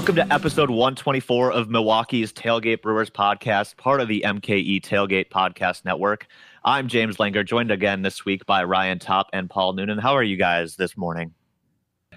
[0.00, 5.84] Welcome to episode 124 of Milwaukee's Tailgate Brewers podcast, part of the MKE Tailgate Podcast
[5.84, 6.26] Network.
[6.64, 9.98] I'm James Langer, joined again this week by Ryan Top and Paul Noonan.
[9.98, 11.34] How are you guys this morning?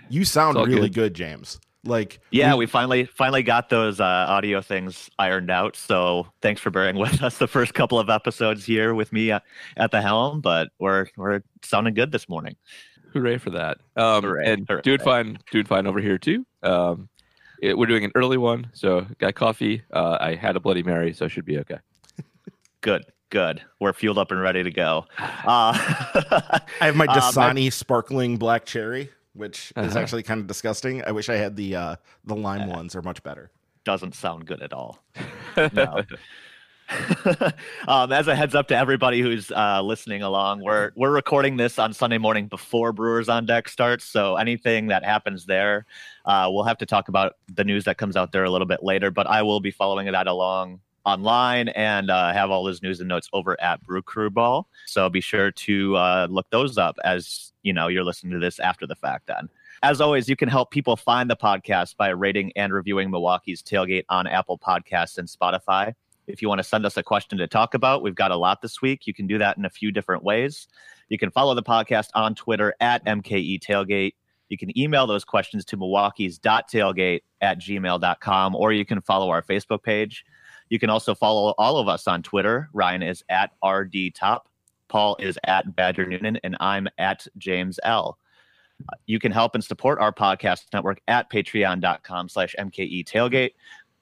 [0.07, 0.93] You sound really good.
[0.93, 1.13] good.
[1.13, 1.59] James.
[1.83, 5.75] Like yeah, we, we, finally finally got those uh, audio things ironed out.
[5.75, 9.41] So thanks for bearing with us the first couple of episodes here with me uh,
[9.75, 12.55] at the helm, but we're we're sounding good this morning.
[13.11, 13.79] Hooray for that!
[13.97, 14.53] Um, Hooray.
[14.53, 14.83] And Hooray.
[14.83, 16.45] doing fine, doing fine over here too.
[16.63, 17.09] Um,
[17.63, 19.81] it, we're doing an early one, so got coffee.
[19.91, 21.77] Uh, I had a Bloody Mary, so I should be okay.
[22.81, 23.61] good, good.
[23.79, 25.05] We're fueled up and ready to go.
[25.45, 25.73] Uh,
[26.79, 29.87] I have my uh, Dasani sparkling black cherry, which uh-huh.
[29.87, 31.03] is actually kind of disgusting.
[31.05, 33.51] I wish I had the uh, the lime ones; are much better.
[33.83, 35.03] Doesn't sound good at all.
[35.73, 36.03] No.
[37.87, 41.77] um, as a heads up to everybody who's uh, listening along, we're we're recording this
[41.77, 44.05] on Sunday morning before Brewers on Deck starts.
[44.05, 45.85] So anything that happens there,
[46.25, 48.83] uh, we'll have to talk about the news that comes out there a little bit
[48.83, 49.11] later.
[49.11, 53.09] But I will be following that along online and uh, have all those news and
[53.09, 54.67] notes over at Brew Crew Ball.
[54.85, 58.59] So be sure to uh, look those up as you know you're listening to this
[58.59, 59.27] after the fact.
[59.27, 59.49] Then.
[59.81, 64.05] As always, you can help people find the podcast by rating and reviewing Milwaukee's Tailgate
[64.07, 65.93] on Apple Podcasts and Spotify.
[66.25, 68.61] If you want to send us a question to talk about, we've got a lot
[68.61, 69.05] this week.
[69.05, 70.69] You can do that in a few different ways.
[71.09, 74.13] You can follow the podcast on Twitter at MKE Tailgate.
[74.53, 79.81] You can email those questions to milwaukee's.tailgate at gmail.com, or you can follow our Facebook
[79.81, 80.23] page.
[80.69, 82.69] You can also follow all of us on Twitter.
[82.71, 84.41] Ryan is at RDTop,
[84.89, 88.19] Paul is at Badger Noonan, and I'm at James L.
[89.07, 93.53] You can help and support our podcast network at patreon.com slash MKE Tailgate.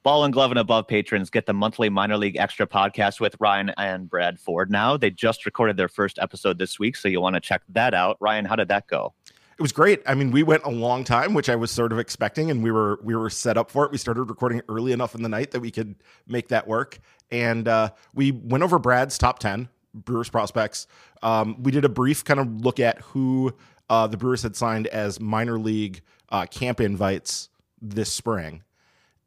[0.03, 3.69] Ball and Glove and Above patrons get the monthly minor league extra podcast with Ryan
[3.77, 4.97] and Brad Ford now.
[4.97, 8.17] They just recorded their first episode this week, so you'll want to check that out.
[8.19, 9.13] Ryan, how did that go?
[9.61, 10.01] It was great.
[10.07, 12.71] I mean, we went a long time, which I was sort of expecting, and we
[12.71, 13.91] were we were set up for it.
[13.91, 15.93] We started recording early enough in the night that we could
[16.25, 16.97] make that work,
[17.29, 20.87] and uh, we went over Brad's top ten Brewers prospects.
[21.21, 23.53] Um, we did a brief kind of look at who
[23.87, 27.47] uh, the Brewers had signed as minor league uh, camp invites
[27.83, 28.63] this spring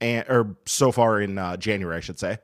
[0.00, 2.38] and or so far in uh, January, I should say.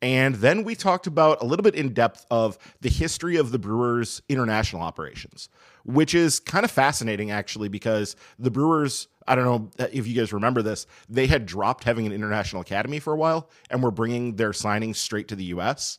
[0.00, 3.58] And then we talked about a little bit in depth of the history of the
[3.58, 5.48] Brewers' international operations,
[5.84, 10.32] which is kind of fascinating actually, because the Brewers, I don't know if you guys
[10.32, 14.36] remember this, they had dropped having an international academy for a while and were bringing
[14.36, 15.98] their signings straight to the US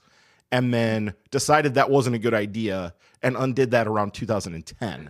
[0.52, 5.10] and then decided that wasn't a good idea and undid that around 2010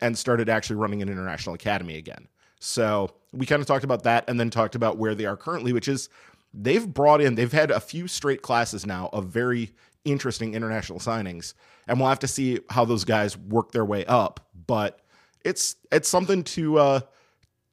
[0.00, 2.28] and started actually running an international academy again.
[2.60, 5.72] So we kind of talked about that and then talked about where they are currently,
[5.72, 6.08] which is
[6.56, 9.72] they've brought in, they've had a few straight classes now of very
[10.04, 11.54] interesting international signings.
[11.86, 14.48] And we'll have to see how those guys work their way up.
[14.66, 15.00] But
[15.44, 17.00] it's it's something to uh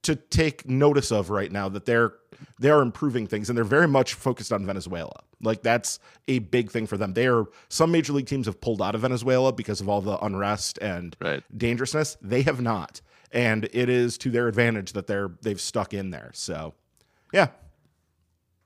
[0.04, 2.14] to take notice of right now that they're
[2.60, 5.24] they are improving things and they're very much focused on Venezuela.
[5.42, 7.14] Like that's a big thing for them.
[7.14, 10.18] They are some major league teams have pulled out of Venezuela because of all the
[10.20, 11.44] unrest and right.
[11.58, 12.18] dangerousness.
[12.22, 13.02] They have not
[13.34, 16.30] and it is to their advantage that they're they've stuck in there.
[16.34, 16.76] So,
[17.34, 17.48] yeah.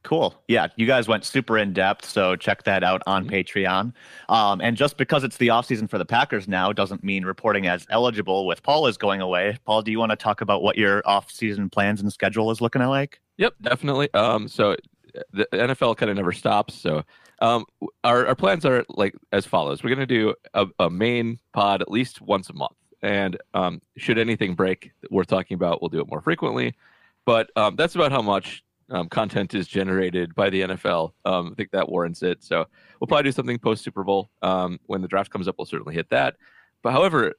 [0.08, 0.42] Cool.
[0.48, 3.36] Yeah, you guys went super in depth, so check that out on mm-hmm.
[3.36, 3.92] Patreon.
[4.30, 7.86] Um, and just because it's the offseason for the Packers now doesn't mean reporting as
[7.90, 9.58] eligible with Paul is going away.
[9.66, 12.82] Paul, do you want to talk about what your offseason plans and schedule is looking
[12.84, 13.20] like?
[13.36, 14.10] Yep, definitely.
[14.14, 14.78] Um, so
[15.34, 16.76] the NFL kind of never stops.
[16.76, 17.04] So
[17.40, 17.66] um,
[18.06, 19.84] our, our plans are like as follows.
[19.84, 22.78] We're going to do a, a main pod at least once a month.
[23.02, 26.76] And um, should anything break worth talking about, we'll do it more frequently.
[27.26, 31.14] But um, that's about how much um, content is generated by the NFL.
[31.26, 32.44] Um, I think that warrants it.
[32.44, 32.66] So
[33.00, 34.30] we'll probably do something post Super Bowl.
[34.42, 36.36] Um, when the draft comes up, we'll certainly hit that.
[36.84, 37.34] But however,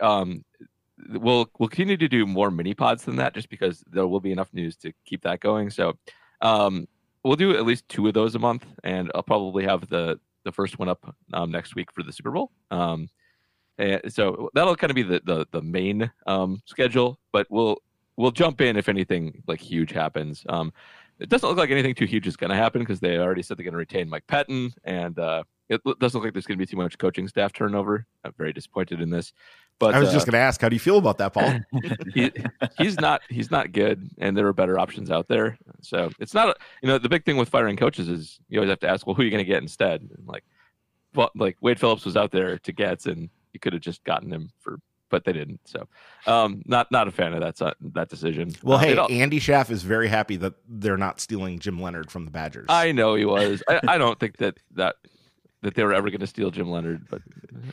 [0.00, 0.44] um,
[1.08, 4.32] we'll we'll continue to do more mini pods than that, just because there will be
[4.32, 5.70] enough news to keep that going.
[5.70, 5.96] So
[6.42, 10.52] we'll do at least two of those a month, and I'll probably have the the
[10.52, 11.14] first one up
[11.48, 12.50] next week for the Super Bowl.
[12.70, 13.08] Um,
[13.78, 17.78] and so that'll kind of be the the, the main um, schedule, but we'll
[18.16, 20.44] we'll jump in if anything like huge happens.
[20.48, 20.72] Um,
[21.18, 23.56] it doesn't look like anything too huge is going to happen because they already said
[23.56, 26.62] they're going to retain Mike Pettine, and uh, it doesn't look like there's going to
[26.62, 28.06] be too much coaching staff turnover.
[28.24, 29.32] I'm very disappointed in this.
[29.78, 31.60] But I was uh, just going to ask, how do you feel about that, Paul?
[32.14, 32.30] he,
[32.78, 35.58] he's not he's not good, and there are better options out there.
[35.80, 38.70] So it's not a, you know the big thing with firing coaches is you always
[38.70, 40.00] have to ask, well, who are you going to get instead?
[40.00, 40.44] And like,
[41.14, 44.32] well, like Wade Phillips was out there to get, and you could have just gotten
[44.32, 44.78] him for
[45.12, 45.60] but they didn't.
[45.64, 45.86] So,
[46.26, 48.52] um, not not a fan of that uh, that decision.
[48.64, 52.24] Well, uh, hey, Andy Schaff is very happy that they're not stealing Jim Leonhard from
[52.24, 52.66] the Badgers.
[52.68, 53.62] I know he was.
[53.68, 54.96] I, I don't think that that
[55.60, 57.22] that they were ever going to steal Jim Leonhard, but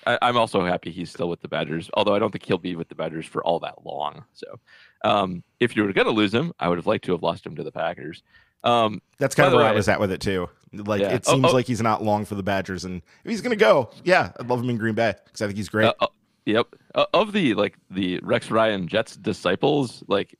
[0.06, 1.90] I, am also happy he's still with the Badgers.
[1.96, 4.26] Although I don't think he'll be with the Badgers for all that long.
[4.34, 4.60] So,
[5.04, 7.46] um, if you were going to lose him, I would have liked to have lost
[7.46, 8.22] him to the Packers.
[8.64, 10.50] Um, That's kind of where way, I was at with it too.
[10.74, 11.14] Like yeah.
[11.14, 11.54] it seems oh, oh.
[11.54, 14.48] like he's not long for the Badgers, and if he's going to go, yeah, I'd
[14.48, 15.88] love him in Green Bay because I think he's great.
[15.88, 16.08] Uh, uh,
[16.52, 16.68] yep.
[16.96, 20.38] Uh, of the like the Rex Ryan Jets disciples, like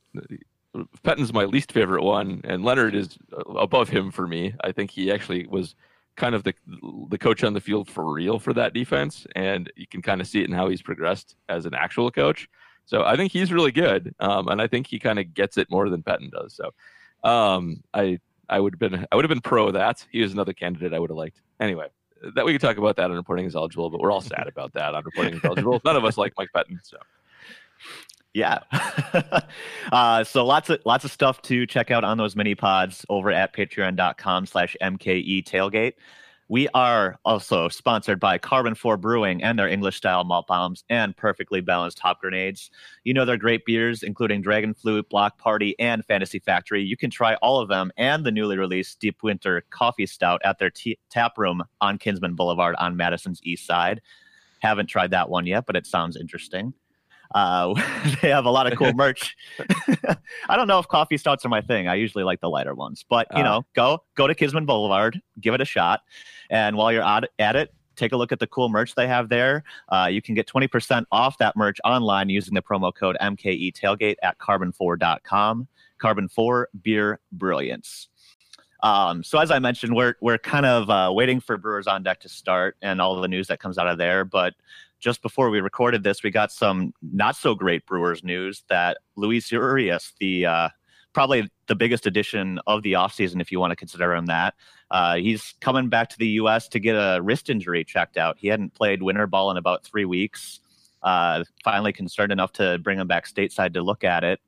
[1.04, 3.18] Pettine's my least favorite one, and Leonhard is
[3.58, 4.54] above him for me.
[4.64, 5.76] I think he actually was
[6.16, 6.54] kind of the
[7.10, 10.28] the coach on the field for real for that defense, and you can kind of
[10.28, 12.50] see it in how he's progressed as an actual coach.
[12.86, 15.70] So I think he's really good, um, and I think he kind of gets it
[15.70, 16.56] more than Pettine does.
[16.56, 18.20] So um, I
[18.50, 20.06] I would have been I would have been pro that.
[20.12, 21.42] He was another candidate I would have liked.
[21.60, 21.88] Anyway,
[22.36, 24.74] that we could talk about that on reporting is eligible, but we're all sad about
[24.74, 25.82] that on reporting is eligible.
[25.86, 26.98] None of us like Mike Pettine, so.
[28.34, 28.60] Yeah.
[29.92, 33.32] uh, so lots of lots of stuff to check out on those mini pods over
[33.32, 35.94] at patreon.com slash MKE tailgate.
[36.50, 41.62] We are also sponsored by Karben4 Brewing and their English style malt bombs and perfectly
[41.62, 42.72] balanced hop grenades.
[43.04, 46.82] You know their great beers, including Dragon Flute, Block Party, and Fantasy Factory.
[46.82, 50.58] You can try all of them and the newly released Deep Winter Coffee Stout at
[50.58, 54.02] their t- tap room on Kinsman Boulevard on Madison's east side.
[54.62, 56.74] Haven't tried that one yet, but it sounds interesting.
[57.36, 57.76] Uh,
[58.22, 59.36] they have a lot of cool merch.
[60.50, 61.88] I don't know if coffee stouts are my thing.
[61.88, 65.22] I usually like the lighter ones, but you uh, know, go go to Kinsman Boulevard,
[65.40, 66.02] give it a shot,
[66.50, 69.30] and while you're at, at it, take a look at the cool merch they have
[69.30, 69.64] there.
[69.90, 74.16] Uh, you can get 20% off that merch online using the promo code MKE Tailgate
[74.24, 75.68] at karben4.com.
[76.00, 78.08] Carbon 4 Beer Brilliance.
[78.82, 82.22] Um, so as I mentioned, we're we're kind of uh, waiting for Brewers on Deck
[82.22, 84.24] to start and all the news that comes out of there.
[84.24, 84.54] But
[85.00, 89.52] just before we recorded this, we got some not so great Brewers news that Luis
[89.52, 90.70] Urias, the uh,
[91.14, 94.54] probably the biggest addition of the offseason, if you want to consider him that,
[94.92, 96.68] uh, he's coming back to the U.S.
[96.70, 98.38] to get a wrist injury checked out.
[98.40, 100.60] He hadn't played winter ball in about three weeks.
[101.02, 104.40] Uh, finally, concerned enough to bring him back stateside to look at it.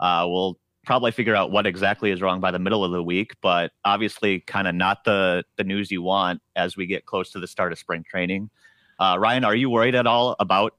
[0.00, 3.32] Uh, we'll probably figure out what exactly is wrong by the middle of the week,
[3.40, 7.40] but obviously, kind of not the the news you want as we get close to
[7.40, 8.50] the start of spring training.
[8.98, 10.76] Uh, Ryan, are you worried at all about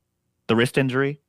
[0.48, 1.22] the wrist injury?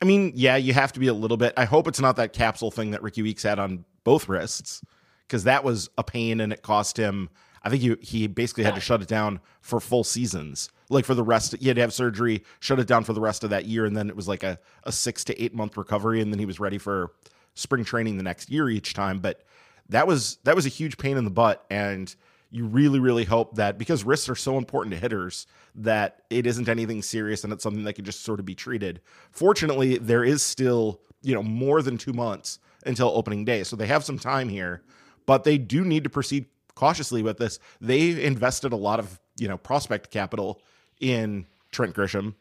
[0.00, 1.52] I mean, yeah, you have to be a little bit.
[1.56, 4.82] I hope it's not that capsule thing that Rickie Weeks had on both wrists,
[5.26, 7.28] because that was a pain and it cost him.
[7.62, 10.70] I think he he basically had to shut it down for full seasons.
[10.88, 13.44] Like for the rest, he had to have surgery, shut it down for the rest
[13.44, 16.20] of that year, and then it was like a, a six to eight month recovery,
[16.20, 17.12] and then he was ready for
[17.54, 19.18] spring training the next year each time.
[19.18, 19.42] But
[19.88, 22.14] that was that was a huge pain in the butt, and
[22.50, 26.68] you really, really hope that because wrists are so important to hitters that it isn't
[26.68, 29.00] anything serious and it's something that can just sort of be treated.
[29.30, 33.62] Fortunately, there is still, you know, more than two months until opening day.
[33.64, 34.82] So they have some time here,
[35.26, 37.58] but they do need to proceed cautiously with this.
[37.80, 40.62] They invested a lot of, you know, prospect capital
[41.00, 42.34] in Trent Grisham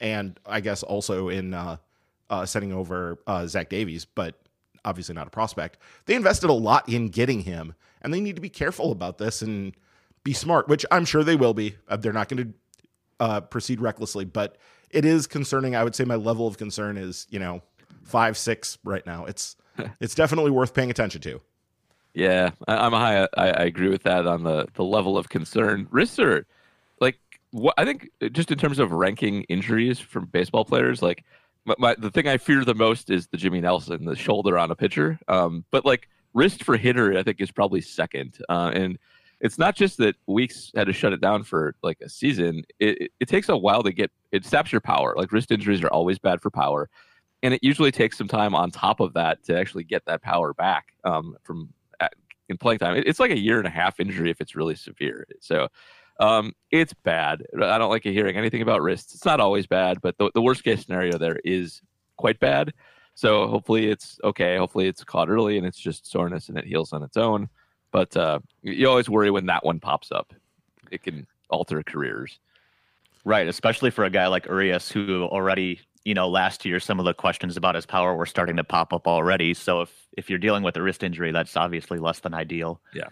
[0.00, 1.76] and I guess also in uh,
[2.28, 4.34] uh, setting over uh, Zach Davies, but
[4.84, 5.78] obviously not a prospect.
[6.06, 9.42] They invested a lot in getting him and they need to be careful about this
[9.42, 9.74] and
[10.22, 11.76] be smart, which I'm sure they will be.
[11.88, 12.54] Uh, they're not going to
[13.20, 14.56] uh, proceed recklessly, but
[14.90, 15.74] it is concerning.
[15.74, 17.62] I would say my level of concern is, you know,
[18.02, 19.24] five, six right now.
[19.24, 19.56] It's
[20.00, 21.40] it's definitely worth paying attention to.
[22.14, 23.24] Yeah, I, am high.
[23.36, 25.88] I, I, agree with that on the the level of concern.
[25.90, 26.46] Wrists are
[27.00, 27.18] like
[27.50, 31.24] what I think just in terms of ranking injuries from baseball players, like
[31.64, 34.70] my, my, the thing I fear the most is the Jimmy Nelson, the shoulder on
[34.70, 35.18] a pitcher.
[35.28, 38.38] Um, but like wrist for hitter, I think is probably second.
[38.48, 38.98] Uh, and
[39.40, 42.64] it's not just that Weeks had to shut it down for like a season.
[42.78, 45.14] It, it, it takes a while to get it saps your power.
[45.16, 46.88] Like wrist injuries are always bad for power,
[47.42, 50.54] and it usually takes some time on top of that to actually get that power
[50.54, 51.72] back um, from
[52.48, 52.96] in playing time.
[52.96, 55.26] It, it's like a year and a half injury if it's really severe.
[55.40, 55.68] So.
[56.20, 57.42] Um, it's bad.
[57.60, 59.14] I don't like hearing anything about wrists.
[59.14, 61.82] It's not always bad, but the, the worst case scenario there is
[62.16, 62.72] quite bad.
[63.14, 64.56] So hopefully it's okay.
[64.56, 67.48] Hopefully it's caught early and it's just soreness and it heals on its own.
[67.92, 70.32] But uh, you always worry when that one pops up.
[70.90, 72.38] It can alter careers.
[73.24, 77.06] Right, especially for a guy like Urias who already, you know, last year some of
[77.06, 79.54] the questions about his power were starting to pop up already.
[79.54, 82.80] So if if you're dealing with a wrist injury, that's obviously less than ideal.
[82.92, 83.08] Yeah.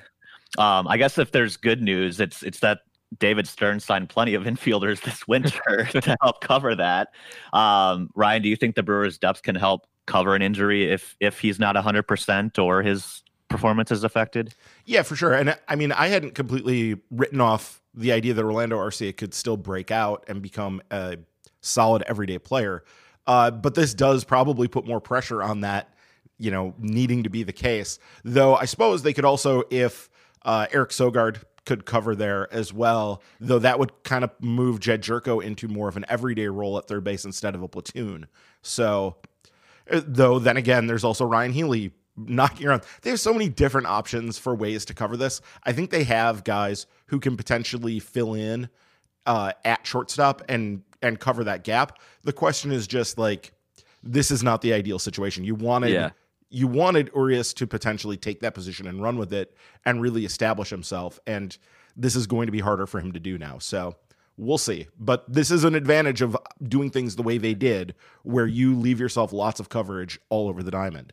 [0.58, 2.80] Um, I guess if there's good news, it's it's that
[3.18, 7.08] David Stearns signed plenty of infielders this winter to help cover that.
[7.52, 11.38] Um, Ryan, do you think the Brewers' depth can help cover an injury if if
[11.38, 14.54] he's not 100% or his performance is affected?
[14.84, 15.34] Yeah, for sure.
[15.34, 19.56] And I mean, I hadn't completely written off the idea that Orlando Arcia could still
[19.56, 21.18] break out and become a
[21.60, 22.84] solid everyday player.
[23.26, 25.94] Uh, but this does probably put more pressure on that,
[26.38, 27.98] you know, needing to be the case.
[28.24, 30.10] Though I suppose they could also, if
[30.44, 33.22] uh, Eric Sogard could cover there as well.
[33.40, 36.88] Though that would kind of move Jedd Gyorko into more of an everyday role at
[36.88, 38.26] third base instead of a platoon.
[38.62, 39.16] So,
[39.90, 42.82] uh, though then again, there's also Ryan Healy knocking around.
[43.02, 45.40] They have so many different options for ways to cover this.
[45.64, 48.68] I think they have guys who can potentially fill in
[49.26, 51.98] uh, at shortstop and and cover that gap.
[52.22, 53.52] The question is just like
[54.02, 55.44] this is not the ideal situation.
[55.44, 56.10] You wanted Yeah.
[56.52, 59.56] You wanted Urias to potentially take that position and run with it
[59.86, 61.18] and really establish himself.
[61.26, 61.56] And
[61.96, 63.58] this is going to be harder for him to do now.
[63.58, 63.96] So
[64.36, 64.88] we'll see.
[64.98, 69.00] But this is an advantage of doing things the way they did, where you leave
[69.00, 71.12] yourself lots of coverage all over the diamond.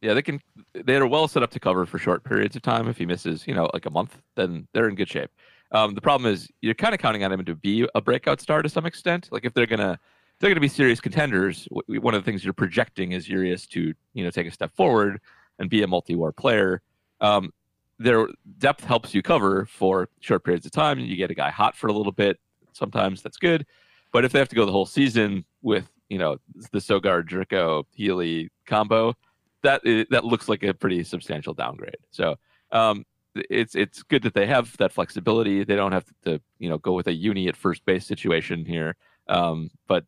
[0.00, 0.40] Yeah, they can.
[0.72, 2.88] They're well set up to cover for short periods of time.
[2.88, 5.30] If he misses, you know, like a month, then they're in good shape.
[5.72, 8.62] Um, the problem is you're kind of counting on him to be a breakout star
[8.62, 9.28] to some extent.
[9.32, 9.98] Like if they're gonna
[10.44, 14.24] they're gonna be serious contenders, one of the things you're projecting is Urias to you
[14.24, 15.18] know take a step forward
[15.58, 16.82] and be a multi-WAR player.
[17.22, 17.50] Um,
[17.98, 20.98] their depth helps you cover for short periods of time.
[20.98, 22.38] You get a guy hot for a little bit.
[22.74, 23.64] Sometimes that's good,
[24.12, 26.36] but if they have to go the whole season with you know
[26.72, 29.14] the Sogard, Gyorko, Healy combo,
[29.62, 31.96] that that looks like a pretty substantial downgrade.
[32.10, 32.36] So
[32.70, 35.64] um, it's it's good that they have that flexibility.
[35.64, 38.96] They don't have to you know go with a Yuni at first base situation here.
[39.26, 40.04] Um, but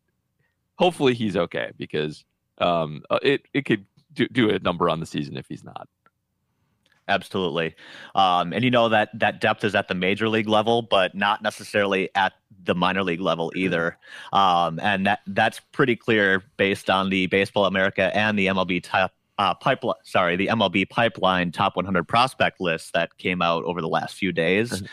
[0.77, 2.23] hopefully he's okay because
[2.59, 5.87] um, uh, it it could do, do a number on the season if he's not.
[7.09, 7.73] Absolutely.
[8.15, 11.41] Um, and you know that that depth is at the major league level, but not
[11.41, 13.97] necessarily at the minor league level either.
[14.33, 19.13] Um, and that that's pretty clear based on the Baseball America and the MLB top
[19.37, 19.95] uh, pipeline.
[20.03, 24.33] Sorry, the MLB pipeline top 100 prospect list that came out over the last few
[24.33, 24.83] days.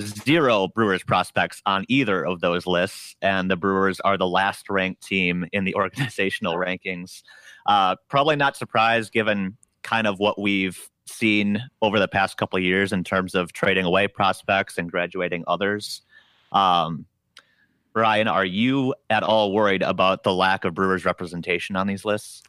[0.00, 5.02] Zero Brewers prospects on either of those lists, and the Brewers are the last ranked
[5.02, 7.22] team in the organizational rankings.
[7.66, 12.62] Uh, probably not surprised given kind of what we've seen over the past couple of
[12.64, 16.02] years in terms of trading away prospects and graduating others.
[16.52, 17.06] Um,
[17.94, 22.42] Ryan, are you at all worried about the lack of Brewers representation on these lists?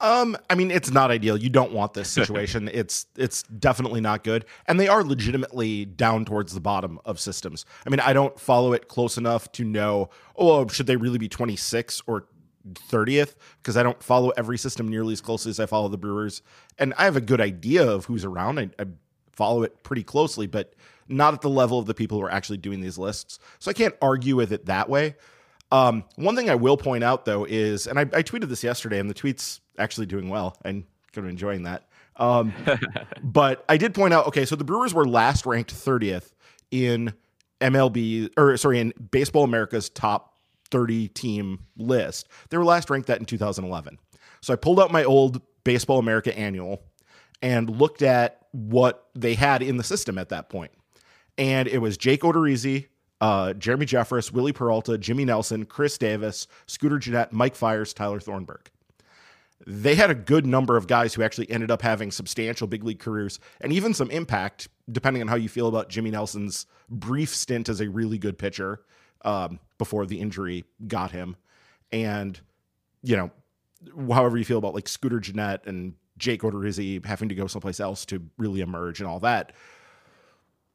[0.00, 1.36] Um, I mean, it's not ideal.
[1.36, 2.68] You don't want this situation.
[2.72, 4.44] it's it's definitely not good.
[4.66, 7.64] And they are legitimately down towards the bottom of systems.
[7.86, 11.28] I mean, I don't follow it close enough to know, oh, should they really be
[11.28, 12.26] 26 or
[12.90, 13.36] 30th?
[13.62, 16.42] Because I don't follow every system nearly as closely as I follow the Brewers.
[16.78, 18.58] And I have a good idea of who's around.
[18.58, 18.86] I, I
[19.32, 20.74] follow it pretty closely, but
[21.08, 23.38] not at the level of the people who are actually doing these lists.
[23.60, 25.14] So I can't argue with it that way.
[25.72, 28.98] Um, one thing I will point out though is, and I, I tweeted this yesterday,
[28.98, 31.88] and the tweet's actually doing well and kind of enjoying that.
[32.16, 32.52] Um,
[33.22, 36.32] but I did point out, okay, so the Brewers were last ranked 30th
[36.70, 37.12] in
[37.60, 40.38] MLB, or sorry, in Baseball America's top
[40.70, 42.28] 30 team list.
[42.50, 43.98] They were last ranked that in 2011.
[44.40, 46.82] So I pulled out my old Baseball America annual
[47.42, 50.72] and looked at what they had in the system at that point.
[51.38, 52.86] And it was Jake Odorizzi,
[53.20, 58.70] uh, Jeremy Jeffress, Wily Peralta, Jimmy Nelson, Khris Davis, Scooter Gennett, Mike Fiers, Tyler Thornburg.
[59.66, 62.98] They had a good number of guys who actually ended up having substantial big league
[62.98, 67.68] careers and even some impact, depending on how you feel about Jimmy Nelson's brief stint
[67.68, 68.82] as a really good pitcher
[69.24, 71.36] um, before the injury got him.
[71.90, 72.38] And,
[73.02, 73.30] you know,
[74.12, 78.04] however you feel about like Scooter Gennett and Jake Odorizzi having to go someplace else
[78.06, 79.52] to really emerge and all that.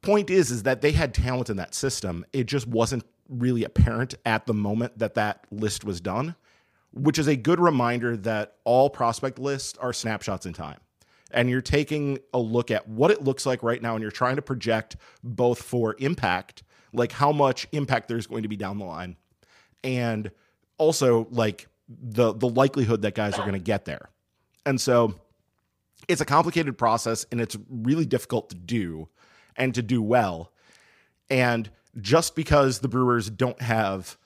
[0.02, 2.26] Point is, is that they had talent in that system.
[2.32, 6.34] It just wasn't really apparent at the moment that that list was done,
[6.92, 10.78] which is a good reminder that all prospect lists are snapshots in time.
[11.30, 14.36] And you're taking a look at what it looks like right now, and you're trying
[14.36, 18.84] to project both for impact, like how much impact there's going to be down the
[18.84, 19.16] line,
[19.82, 20.30] and
[20.76, 24.10] also like the the likelihood that guys are going to get there.
[24.66, 25.14] And so
[26.08, 29.08] it's a complicated process and it's really difficult to do
[29.56, 30.52] and to do well.
[31.30, 34.16] And just because the Brewers don't have,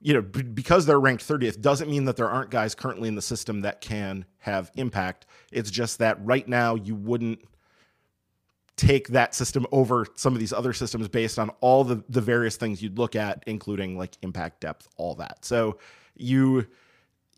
[0.00, 3.14] you know, b- because they're ranked 30th doesn't mean that there aren't guys currently in
[3.14, 5.26] the system that can have impact.
[5.52, 7.40] It's just that right now you wouldn't
[8.76, 12.56] take that system over some of these other systems based on all the the various
[12.56, 15.44] things you'd look at including like impact depth all that.
[15.44, 15.78] So
[16.16, 16.66] you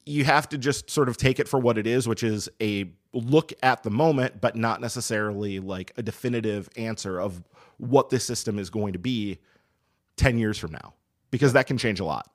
[0.07, 2.89] you have to just sort of take it for what it is, which is a
[3.13, 7.43] look at the moment, but not necessarily like a definitive answer of
[7.79, 9.39] what this system is going to be
[10.17, 10.95] 10 years from now,
[11.31, 12.31] because that can change a lot.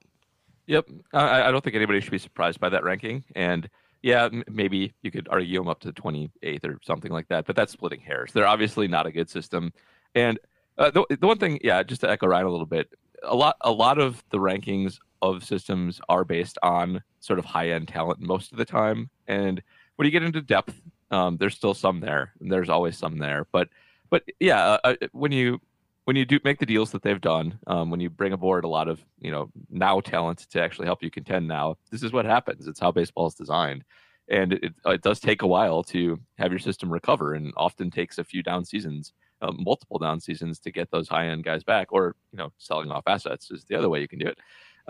[0.67, 3.23] Yep, I, I don't think anybody should be surprised by that ranking.
[3.35, 3.69] And
[4.03, 7.45] yeah, m- maybe you could argue them up to the 28th or something like that,
[7.45, 8.31] but that's splitting hairs.
[8.33, 9.73] They're obviously not a good system.
[10.13, 10.39] And
[10.77, 13.55] uh, the, the one thing, yeah, just to echo Ryan a little bit, a lot
[13.61, 18.19] a lot of the rankings of systems are based on sort of high end talent
[18.19, 19.09] most of the time.
[19.27, 19.61] And
[19.95, 23.45] when you get into depth, um, there's still some there, and there's always some there.
[23.51, 23.69] But
[24.09, 25.59] but yeah, uh, uh, when you
[26.05, 28.69] when you do make the deals that they've done, um, when you bring aboard a
[28.69, 32.25] lot of you know now talent to actually help you contend, now this is what
[32.25, 32.67] happens.
[32.67, 33.83] It's how baseball is designed,
[34.29, 38.17] and it, it does take a while to have your system recover, and often takes
[38.17, 41.91] a few down seasons, uh, multiple down seasons to get those high end guys back,
[41.91, 44.39] or you know selling off assets is the other way you can do it.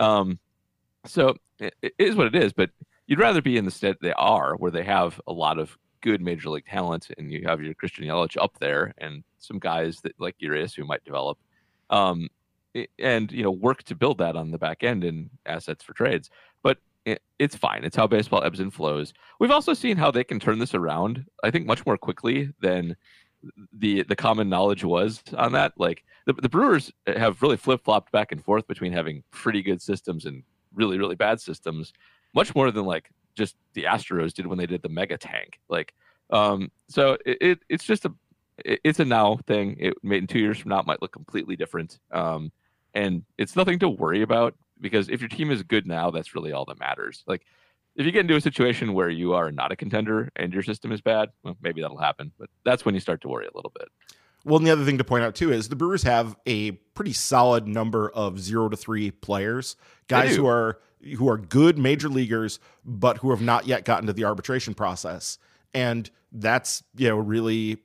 [0.02, 0.38] Um,
[1.06, 2.70] so it, it is what it is, but
[3.06, 6.20] you'd rather be in the state they are, where they have a lot of good
[6.20, 10.18] major league talent, and you have your Christian Yelich up there, and some guys that
[10.18, 11.38] like Urias who might develop,
[11.90, 12.28] um,
[12.98, 16.30] and you know work to build that on the back end and assets for trades.
[16.62, 17.84] But it, it's fine.
[17.84, 19.12] It's how baseball ebbs and flows.
[19.38, 21.24] We've also seen how they can turn this around.
[21.44, 22.96] I think much more quickly than
[23.72, 25.72] the the common knowledge was on that.
[25.76, 29.82] Like the, the Brewers have really flip flopped back and forth between having pretty good
[29.82, 30.42] systems and
[30.74, 31.92] really really bad systems,
[32.34, 35.58] much more than like just the Astros did when they did the mega tank.
[35.68, 35.94] Like,
[36.30, 38.12] um, so it, it it's just a
[38.64, 39.76] it, it's a now thing.
[39.78, 41.98] It in two years from now it might look completely different.
[42.10, 42.52] Um,
[42.94, 46.52] and it's nothing to worry about because if your team is good now, that's really
[46.52, 47.22] all that matters.
[47.26, 47.46] Like,
[47.96, 50.92] if you get into a situation where you are not a contender and your system
[50.92, 52.32] is bad, well, maybe that'll happen.
[52.38, 53.88] But that's when you start to worry a little bit.
[54.44, 57.12] Well, and the other thing to point out too is the Brewers have a pretty
[57.12, 59.76] solid number of zero to three players,
[60.08, 60.80] guys who are
[61.16, 65.38] who are good major leaguers, but who have not yet gotten to the arbitration process.
[65.74, 67.78] And that's you know really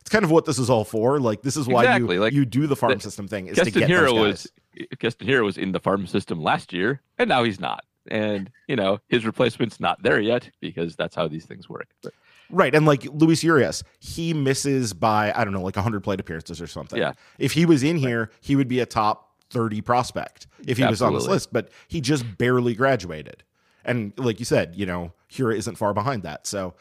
[0.00, 1.20] it's kind of what this is all for.
[1.20, 2.14] Like this is why exactly.
[2.16, 4.50] you like, you do the farm the, system thing is Keston to get Hiura was
[4.98, 7.84] Keston Hiura was in the farm system last year, and now he's not.
[8.10, 11.88] And you know his replacement's not there yet because that's how these things work.
[12.02, 12.14] But,
[12.50, 12.74] Right.
[12.74, 16.66] And like Luis Urias, he misses by, I don't know, like 100 plate appearances or
[16.66, 16.98] something.
[16.98, 17.12] Yeah.
[17.38, 20.90] If he was in here, he would be a top 30 prospect if he Absolutely.
[20.90, 23.42] was on this list, but he just barely graduated.
[23.84, 26.46] And like you said, you know, Hiura isn't far behind that.
[26.46, 26.74] So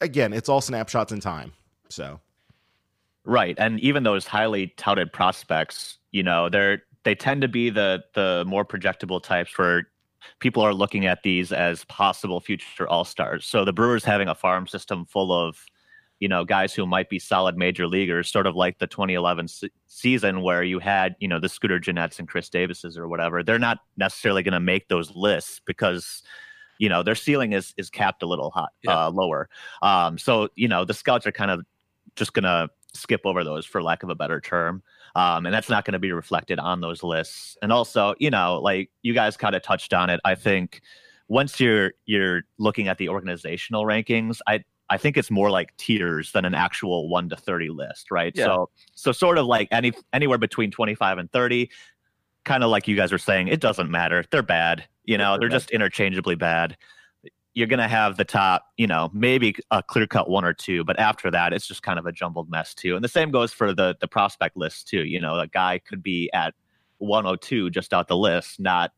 [0.00, 1.52] again, it's all snapshots in time.
[1.88, 2.20] So.
[3.24, 3.56] Right.
[3.58, 8.44] And even those highly touted prospects, you know, they're, they tend to be the the
[8.48, 9.88] more projectable types where
[10.38, 13.46] people are looking at these as possible future all stars.
[13.46, 15.64] So the Brewers having a farm system full of,
[16.20, 19.70] you know, guys who might be solid major leaguers, sort of like the 2011 se-
[19.86, 23.42] season where you had, you know, the Scooter Gennetts and Khris Davises or whatever.
[23.42, 26.22] They're not necessarily going to make those lists because
[26.78, 29.06] you know their ceiling is is capped a little hot yeah.
[29.06, 29.48] uh, lower
[29.80, 31.64] um so you know the scouts are kind of
[32.16, 34.82] just gonna skip over those for lack of a better term
[35.16, 37.56] um, and that's not going to be reflected on those lists.
[37.62, 40.20] And also, you know, like you guys kind of touched on it.
[40.26, 40.82] I think
[41.28, 46.32] once you're you're looking at the organizational rankings, I I think it's more like tiers
[46.32, 48.30] than an actual one to thirty list, right?
[48.36, 48.44] Yeah.
[48.44, 51.70] So so sort of like any anywhere between twenty five and thirty,
[52.44, 54.22] kind of like you guys were saying, it doesn't matter.
[54.30, 54.84] They're bad.
[55.04, 56.76] You know, they're, they're just interchangeably bad
[57.56, 60.84] you're going to have the top, you know, maybe a clear cut one or two,
[60.84, 62.94] but after that, it's just kind of a jumbled mess too.
[62.94, 65.04] And the same goes for the the prospect list too.
[65.04, 66.54] You know, a guy could be at
[66.98, 68.92] 102 just out the list, not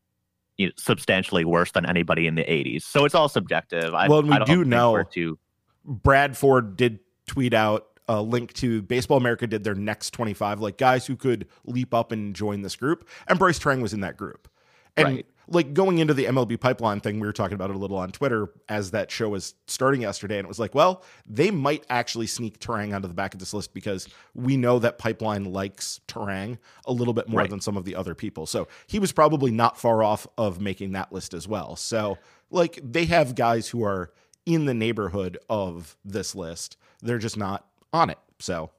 [0.57, 2.83] you know, substantially worse than anybody in the 80s.
[2.83, 3.93] So it's all subjective.
[3.93, 5.39] I, well, we do know too.
[5.85, 10.77] Brad Ford did tweet out a link to Baseball America did their next 25, like
[10.77, 14.17] guys who could leap up and join this group, and Brice Turang was in that
[14.17, 14.49] group.
[14.97, 17.79] And right like going into the MLB pipeline thing, we were talking about it a
[17.79, 20.37] little on Twitter as that show was starting yesterday.
[20.37, 23.53] And it was like, well, they might actually sneak Turang onto the back of this
[23.53, 27.49] list because we know that pipeline likes Turang a little bit more right.
[27.49, 28.45] than some of the other people.
[28.45, 31.75] So he was probably not far off of making that list as well.
[31.75, 32.17] So,
[32.51, 34.11] like, they have guys who are
[34.45, 38.17] in the neighborhood of this list, they're just not on it.
[38.39, 38.71] So,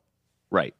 [0.50, 0.74] right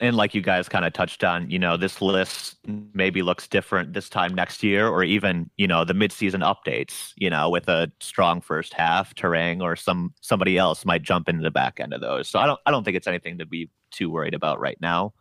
[0.00, 2.56] and like you guys kind of touched on, you know, this list
[2.94, 7.12] maybe looks different this time next year, or even you know the midseason updates.
[7.16, 11.42] You know, with a strong first half, Turang or some somebody else might jump into
[11.42, 12.28] the back end of those.
[12.28, 15.14] So I don't I don't think it's anything to be too worried about right now.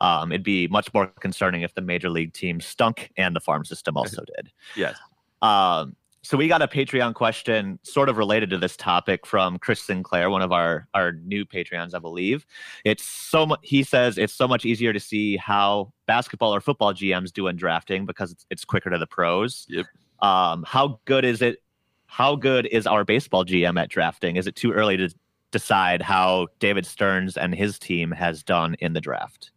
[0.00, 3.64] Um, it'd be much more concerning if the major league team stunk and the farm
[3.64, 4.50] system also did.
[4.76, 4.96] Yes.
[5.42, 9.80] Um, so we got a Patreon question sort of related to this topic from Chris
[9.80, 12.44] Sinclair, one of our our new Patreons, I believe.
[12.84, 13.60] It's so much.
[13.62, 17.56] He says it's so much easier to see how basketball or football GMs do in
[17.56, 19.66] drafting because it's, it's quicker to the pros.
[19.68, 19.86] Yep.
[20.20, 21.62] Um, how good is it?
[22.06, 24.36] How good is our baseball GM at drafting?
[24.36, 25.14] Is it too early to
[25.50, 29.52] decide how David Stearns and his team has done in the draft?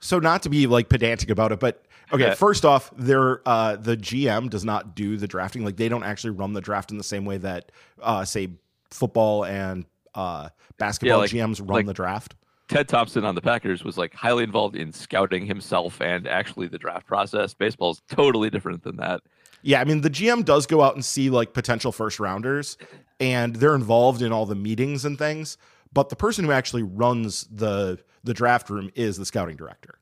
[0.00, 3.96] So not to be like pedantic about it, but Okay, first off, their uh, the
[3.96, 5.64] GM does not do the drafting.
[5.64, 7.70] Like they don't actually run the draft in the same way that
[8.02, 8.50] uh, say
[8.90, 12.34] football and uh, basketball yeah, like, GMs run like the draft.
[12.68, 16.78] Ted Thompson on the Packers was like highly involved in scouting himself and actually the
[16.78, 17.54] draft process.
[17.54, 19.22] Baseball is totally different than that.
[19.62, 22.76] Yeah, I mean the GM does go out and see like potential first rounders
[23.18, 25.56] and they're involved in all the meetings and things,
[25.92, 29.98] but the person who actually runs the the draft room is the scouting director.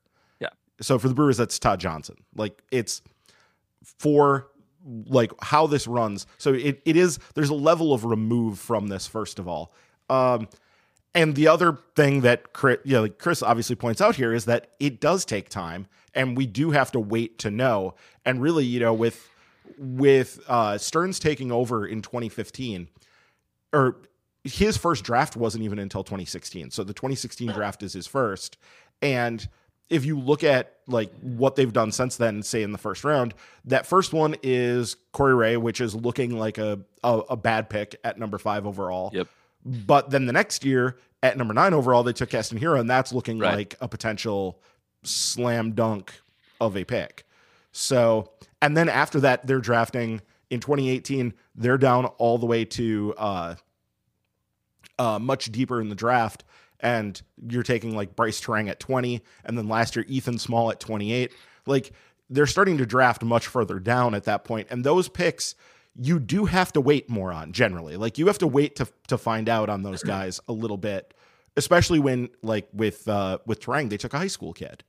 [0.81, 2.17] So for the Brewers, that's Tod Johnson.
[2.35, 3.01] Like it's
[3.83, 4.47] for
[5.07, 6.25] like how this runs.
[6.37, 9.73] So it, it is there's a level of remove from this first of all.
[10.09, 10.47] Um,
[11.17, 14.45] and the other thing that Chris, you know, like Chris obviously points out here is
[14.45, 17.95] that it does take time, and we do have to wait to know.
[18.23, 19.27] And really, you know, with
[19.77, 22.87] with uh, Stearns taking over in 2015,
[23.73, 23.97] or
[24.43, 26.71] his first draft wasn't even until 2016.
[26.71, 28.57] So the 2016 draft is his first,
[29.01, 29.47] and
[29.89, 33.33] if you look at like what they've done since then, say in the first round,
[33.65, 37.95] that first one is Corey Ray, which is looking like a a, a bad pick
[38.03, 39.11] at number five overall.
[39.13, 39.27] Yep.
[39.65, 43.11] But then the next year at number nine overall, they took Keston Hiura, and that's
[43.11, 43.55] looking Right.
[43.55, 44.61] like a potential
[45.03, 46.13] slam dunk
[46.61, 47.25] of a pick.
[47.71, 51.33] So, and then after that, they're drafting in 2018.
[51.55, 53.55] They're down all the way to uh,
[54.99, 56.43] uh, much deeper in the draft,
[56.79, 60.79] and you're taking like Brice Turang at 20, and then last year Ethan Small at
[60.79, 61.31] 28.
[61.65, 61.91] Like
[62.29, 65.55] they're starting to draft much further down at that point, and those picks
[65.99, 67.97] you do have to wait more on generally.
[67.97, 71.13] Like you have to wait to to find out on those guys a little bit,
[71.55, 74.83] especially when like with uh, with Turang they took a high school kid.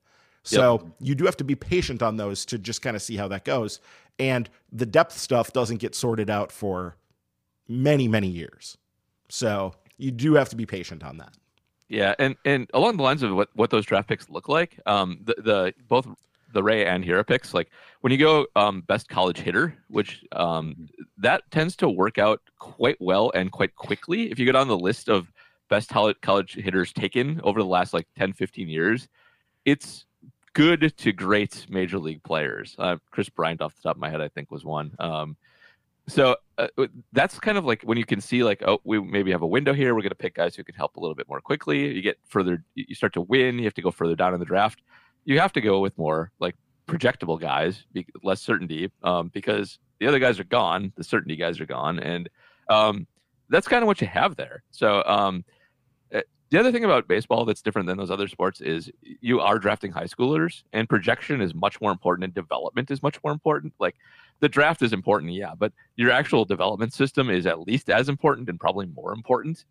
[0.45, 3.29] So you do have to be patient on those to just kind of see how
[3.29, 3.81] that goes.
[4.19, 6.97] And the depth stuff doesn't get sorted out for
[7.69, 8.79] many, many years.
[9.29, 11.37] So you do have to be patient on that.
[11.89, 15.21] Yeah, and and along the lines of what what those draft picks look like, um,
[15.25, 16.07] the the both
[16.53, 17.71] the Ray and Hiura picks, like
[18.01, 22.97] when you go um best college hitter, which um that tends to work out quite
[23.01, 24.31] well and quite quickly.
[24.31, 25.33] If you go down the list of
[25.69, 29.09] best college college hitters taken over the last like 10, 15 years,
[29.65, 30.07] it's
[30.55, 32.75] good to great major league players.
[32.79, 34.95] Uh, Kris Bryant, off the top of my head, I think was one.
[34.99, 35.37] Um,
[36.09, 36.67] so uh,
[37.13, 39.73] that's kind of like when you can see like oh we maybe have a window
[39.73, 39.95] here.
[39.95, 41.95] We're going to pick guys who can help a little bit more quickly.
[41.95, 43.59] You get further you start to win.
[43.59, 44.83] You have to go further down in the draft.
[45.25, 46.57] You have to go with more like
[46.89, 47.85] projectable guys
[48.25, 50.93] less certainty um, because the other guys are gone.
[50.97, 51.99] The certainty guys are gone.
[51.99, 52.29] And
[52.69, 53.07] um,
[53.49, 54.63] that's kind of what you have there.
[54.71, 55.45] So um,
[56.13, 59.59] uh, the other thing about baseball that's different than those other sports is you are
[59.59, 63.75] drafting high schoolers and projection is much more important and development is much more important.
[63.79, 63.97] Like
[64.41, 68.49] the draft is important, yeah, but your actual development system is at least as important
[68.49, 69.65] and probably more important.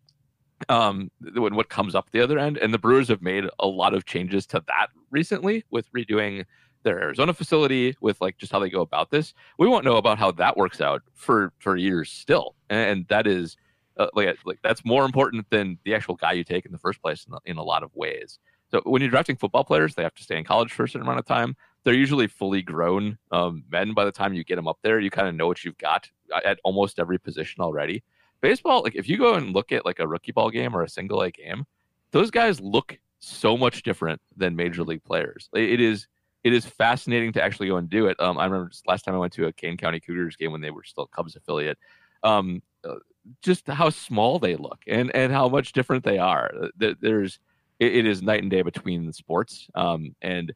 [0.68, 3.94] Um, when what comes up the other end, and the Brewers have made a lot
[3.94, 6.44] of changes to that recently with redoing
[6.82, 9.34] their Arizona facility, with like just how they go about this.
[9.58, 13.56] We won't know about how that works out for for years still, and that is
[13.98, 17.00] uh, like like that's more important than the actual guy you take in the first
[17.00, 18.40] place in, in a lot of ways.
[18.70, 21.02] So when you're drafting football players, they have to stay in college for a certain
[21.02, 24.68] amount of time they're usually fully grown um, men by the time you get them
[24.68, 25.00] up there.
[25.00, 26.08] You kind of know what you've got
[26.44, 28.02] at almost every position already.
[28.40, 30.88] Baseball, like if you go and look at like a rookie ball game or a
[30.88, 31.64] single A game,
[32.12, 35.48] those guys look so much different than major league players.
[35.54, 36.06] It is
[36.44, 38.18] it is fascinating to actually go and do it.
[38.20, 40.70] Um, I remember last time I went to a Kane County Cougars game when they
[40.70, 41.78] were still Cubs affiliate.
[42.22, 42.94] Um, uh,
[43.42, 46.52] just how small they look and and how much different they are.
[46.76, 47.40] There- There's
[47.80, 49.68] it is night and day between the sports.
[49.74, 50.52] Um, and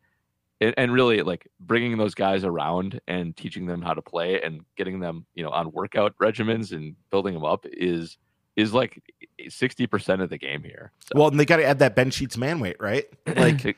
[0.62, 4.64] and, and really like bringing those guys around and teaching them how to play and
[4.76, 8.16] getting them you know on workout regimens and building them up is
[8.54, 9.02] is like
[9.40, 12.36] 60% of the game here so, Well, and they got to add that Ben Sheets
[12.36, 13.06] man weight, right?
[13.26, 13.76] Like,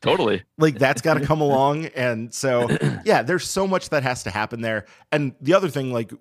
[0.00, 1.86] totally like that's got to come along.
[1.86, 2.68] And so,
[3.04, 4.86] yeah, there's so much that has to happen there.
[5.12, 6.12] And the other thing, like,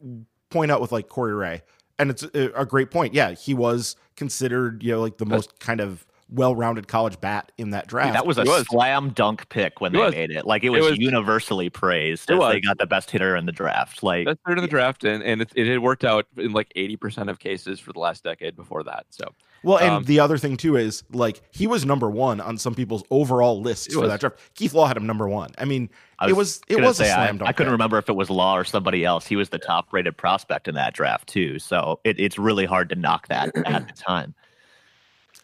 [0.50, 1.62] point out with like Corey Ray,
[1.98, 3.14] and it's a, a great point.
[3.14, 7.70] Yeah, he was considered, you know, like the most kind of well-rounded college bat in
[7.70, 8.14] that draft.
[8.14, 8.66] that was a was.
[8.68, 10.14] slam dunk pick when It they was.
[10.16, 10.46] made it.
[10.46, 10.98] Like it It was, was.
[11.00, 14.02] universally praised It as they got the best hitter in the draft.
[14.02, 16.74] Like that's third in the draft and, and it, it had worked out in like
[16.76, 19.34] 80% of cases for the last decade before that so
[19.64, 22.74] Well, and Um, the other thing too is like he was number one on some
[22.74, 24.10] people's overall lists for was.
[24.10, 24.38] that draft.
[24.56, 25.52] Keith Law had him number one.
[25.60, 27.50] I mean, I it was it was a say, I- slam dunk.
[27.50, 27.74] I, couldn't pick.
[27.74, 29.28] remember if it was Law or somebody else.
[29.28, 31.60] He was the top rated prospect in that draft too.
[31.60, 34.34] So it, it's really hard to knock that at the time.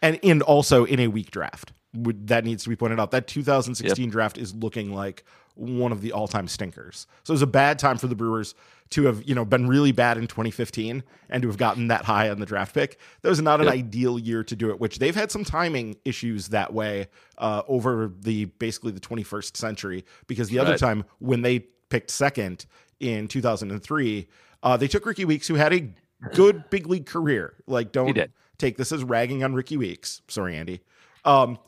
[0.02, 1.72] And and also in a weak draft.
[1.94, 3.10] That needs to be pointed out.
[3.10, 7.06] That 2016 draft is looking like one of the all-time stinkers.
[7.24, 8.54] So it was a bad time for the Brewers
[8.90, 12.30] to have, you know, been really bad in 2015 and to have gotten that high
[12.30, 12.98] on the draft pick.
[13.20, 13.74] That was not an Yep.
[13.74, 18.10] ideal year to do it, which they've had some timing issues that way uh, over
[18.20, 21.58] the basically the 21st century because the other time when they
[21.90, 22.64] picked second
[23.00, 24.26] in 2003,
[24.62, 25.90] uh, they took Rickie Weeks who had a
[26.34, 27.54] good big league career.
[27.66, 28.32] Like don't did.
[28.62, 30.22] Take this as ragging on Rickie Weeks.
[30.28, 30.82] Sorry, Andy.
[31.24, 31.58] Um,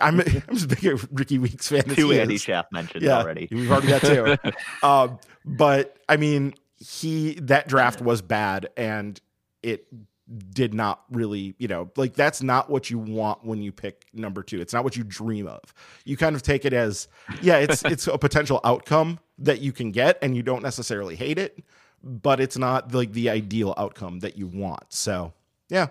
[0.00, 2.42] I'm I'm as big a Rickie Weeks fan Two Andy is.
[2.42, 3.48] Schaff mentioned Yeah, already.
[3.50, 4.36] we've already got two.
[4.86, 9.20] um, but I mean, he that draft was bad, and
[9.62, 9.86] it
[10.54, 14.42] did not really, you know, like that's not what you want when you pick number
[14.42, 14.58] 2.
[14.62, 15.60] It's not what you dream of.
[16.06, 17.08] You kind of take it as
[17.42, 21.36] yeah, it's it's a potential outcome that you can get and you don't necessarily hate
[21.36, 21.62] it,
[22.02, 24.84] but it's not like the ideal outcome that you want.
[24.88, 25.34] So,
[25.72, 25.88] yeah.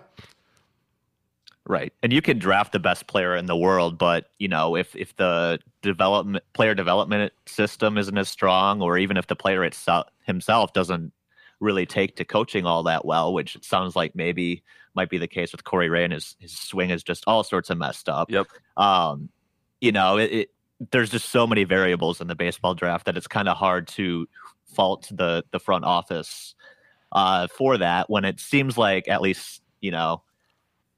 [1.66, 1.92] Right.
[2.02, 5.14] And you can draft the best player in the world, but you know, if if
[5.16, 10.72] the development player development system isn't as strong or even if the player itself himself
[10.72, 11.12] doesn't
[11.60, 14.62] really take to coaching all that well, which it sounds like maybe
[14.94, 17.70] might be the case with Corey Ray and his his swing is just all sorts
[17.70, 18.30] of messed up.
[18.30, 18.46] Yep.
[18.76, 19.28] Um,
[19.80, 20.50] you know, it, it
[20.90, 24.28] there's just so many variables in the baseball draft that it's kind of hard to
[24.74, 26.54] fault the the front office
[27.12, 30.22] uh, for that when it seems like at least you know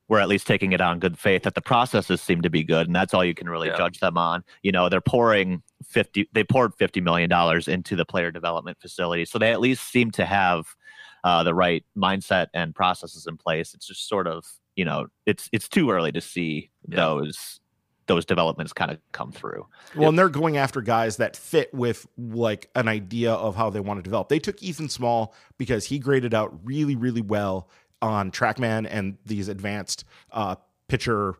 [0.06, 2.86] we're at least taking it on good faith that the processes seem to be good
[2.86, 3.76] and that's all you can really Yeah.
[3.76, 8.04] judge them on you know they're pouring 50 they poured 50 million dollars into the
[8.04, 10.66] player development facility so they at least seem to have
[11.24, 14.44] uh, the right mindset and processes in place it's just sort of
[14.76, 16.96] you know it's it's too early to see Yeah.
[16.96, 17.60] those
[18.06, 19.66] those developments kind of come through
[19.96, 23.80] Well, and they're going after guys that fit with like an idea of how they
[23.80, 24.28] want to develop.
[24.28, 27.70] They took Ethan Small because he graded out really, really well
[28.04, 30.56] on TrackMan and these advanced uh,
[30.88, 31.34] pitcher.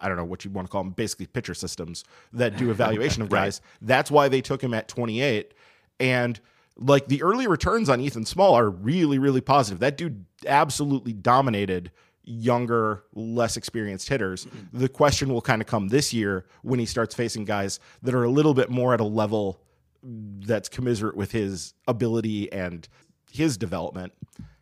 [0.00, 3.22] I don't know what you want to call them, basically pitcher systems that do evaluation
[3.22, 3.44] of Right.
[3.44, 3.60] guys.
[3.82, 5.52] That's why they took him at 28.
[6.00, 6.40] And
[6.76, 9.80] like the early returns on Ethan Small are really, really positive.
[9.80, 11.90] That dude absolutely dominated
[12.24, 14.46] younger, less experienced hitters.
[14.72, 18.24] The question will kind of come this year when he starts facing guys that are
[18.24, 19.60] a little bit more at a level
[20.02, 22.88] that's commiserate with his ability and
[23.30, 24.12] his development.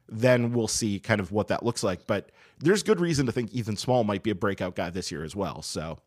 [0.09, 2.07] Then we'll see kind of what that looks like.
[2.07, 5.25] But there's good reason to think Ethan Small might be a breakout guy this year
[5.25, 5.63] as well.
[5.63, 5.99] So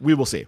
[0.00, 0.46] we will see.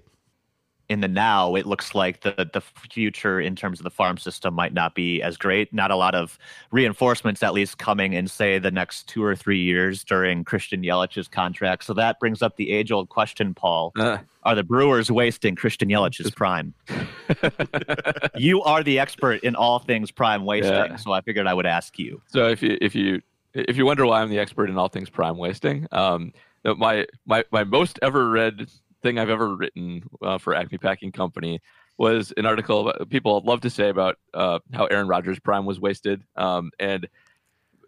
[0.90, 4.52] In the now, it looks like the the future in terms of the farm system
[4.54, 5.72] might not be as great.
[5.72, 6.36] Not a lot of
[6.72, 11.28] reinforcements, at least coming in, say, the next two or three years during Christian Yelich's
[11.28, 11.84] contract.
[11.84, 15.88] So that brings up the age old question, Paul: Uh, Are the Brewers wasting Christian
[15.88, 16.74] Yelich's prime?
[18.36, 20.96] you are the expert in all things prime wasting, Yeah.
[20.96, 22.20] so I figured I would ask you.
[22.26, 23.22] So if you if you
[23.54, 26.32] if you wonder why I'm the expert in all things prime wasting, um,
[26.64, 28.68] my my my most ever read
[29.02, 31.60] thing I've ever written uh, for Acme Packing Company
[31.98, 35.78] was an article about, people love to say about uh, how Aaron Rodgers' prime was
[35.78, 37.08] wasted, um, and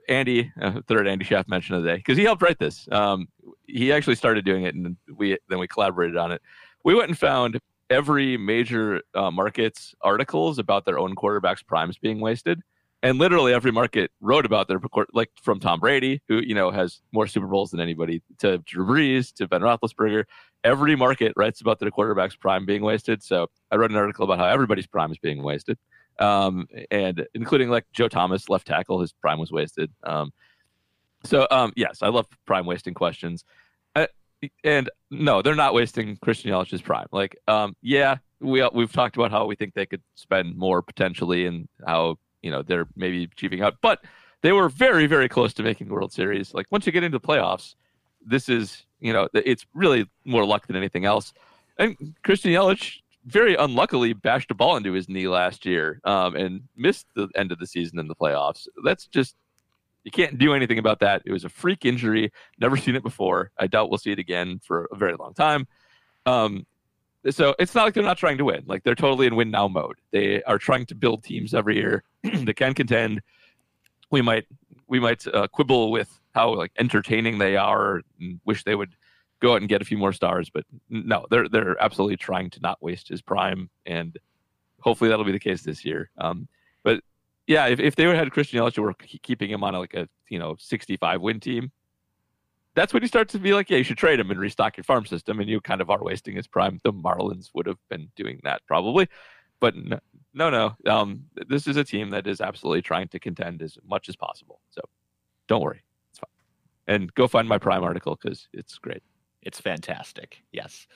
[0.09, 2.89] Andy, uh, third Andy Schaff mention of the day, because he helped write this.
[2.91, 3.29] Um,
[3.67, 6.43] he actually started doing it, and we then we collaborated on it.
[6.85, 12.21] We went and found every major uh, market's articles about their own quarterbacks' primes being
[12.21, 12.63] wasted
[13.03, 14.81] and literally every market wrote about their
[15.13, 18.87] like from Tom Brady, who you know has more Super Bowls than anybody, to Drew
[18.87, 20.25] Brees, to Ben Roethlisberger.
[20.65, 23.23] Every market writes about their quarterback's prime being wasted.
[23.23, 25.79] So I wrote an article about how everybody's prime is being wasted,
[26.19, 29.91] um, and including like Joe Thomas, left tackle, his prime was wasted.
[30.05, 30.33] Um,
[31.25, 33.45] so um, yes, I love prime wasting questions.
[33.95, 34.07] Uh,
[34.65, 37.07] and no, they're not wasting Christian Yelich's prime.
[37.13, 41.47] Like, um, yeah, we we've talked about how we think they could spend more potentially,
[41.47, 44.05] and how you know they're maybe cheaping out, but
[44.43, 46.53] they were very very close to making the World Series.
[46.55, 47.75] Like once you get into the playoffs,
[48.25, 51.33] this is you know it's really more luck than anything else.
[51.79, 56.63] And Christian Yelich very unluckily bashed a ball into his knee last year um, and
[56.77, 58.67] missed the end of the season in the playoffs.
[58.85, 59.37] That's just
[60.05, 61.23] you can't do anything about that.
[61.25, 62.33] It was a freak injury.
[62.59, 63.51] Never seen it before.
[63.59, 65.69] I doubt we'll see it again for a very long time.
[66.27, 66.67] Um,
[67.31, 68.65] so it's not like they're not trying to win.
[68.67, 69.99] Like they're totally in win now mode.
[70.11, 73.23] They are trying to build teams every year that can contend.
[74.11, 74.47] We might
[74.89, 78.95] we might uh, quibble with how like entertaining they are and wish they would
[79.41, 82.61] go out and get a few more stars, but no, they're they're absolutely trying to
[82.61, 84.19] not waste his prime, and
[84.81, 86.11] hopefully that'll be the case this year.
[86.19, 86.49] Um,
[86.85, 87.03] but
[87.47, 90.57] yeah, if, if they had Christian Yelich, were keeping him on like a you know
[90.59, 91.73] 65 win team,
[92.75, 94.85] that's when you start to be like, yeah, you should trade him and restock your
[94.85, 96.79] farm system, and you kind of are wasting his prime.
[96.85, 99.09] The Marlins would have been doing that probably,
[99.61, 99.99] but no,
[100.35, 100.91] no, no.
[100.91, 104.61] Um, this is a team that is absolutely trying to contend as much as possible.
[104.71, 104.83] So
[105.49, 105.83] don't worry.
[106.87, 109.03] And go find my prime article because it's great.
[109.43, 110.43] It's fantastic.
[110.53, 110.87] Yes.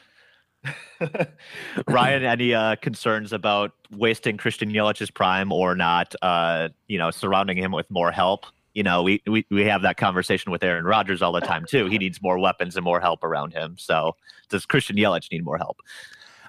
[1.89, 6.15] Ryan, any uh, concerns about wasting Christian Yelich's prime or not?
[6.23, 8.47] Uh, you know, surrounding him with more help.
[8.75, 11.87] You know, we, we we have that conversation with Aaron Rodgers all the time too.
[11.87, 13.77] He needs more weapons and more help around him.
[13.79, 14.17] So,
[14.51, 15.81] does Christian Yelich need more help?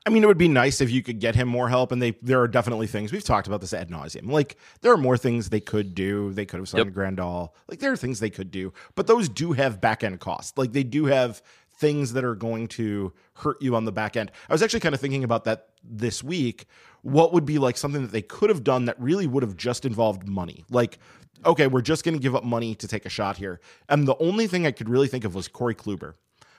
[0.08, 1.91] I mean, it would be nice if you could get him more help.
[1.91, 4.32] And they there are definitely things we've talked about this ad nauseum.
[4.32, 6.32] Like there are more things they could do.
[6.32, 6.93] They could have signed Yep.
[6.93, 7.50] Grandal.
[7.67, 10.58] Like there are things they could do, but those do have back end costs.
[10.58, 11.41] Like they do have
[11.78, 14.32] things that are going to hurt you on the back end.
[14.50, 16.67] I was actually kind of thinking about that this week.
[17.02, 19.84] What would be like something that they could have done that really would have just
[19.84, 20.63] involved money?
[20.70, 21.00] Like,
[21.46, 23.60] okay, we're just going to give up money to take a shot here.
[23.89, 26.13] And the only thing I could really think of was Corey Kluber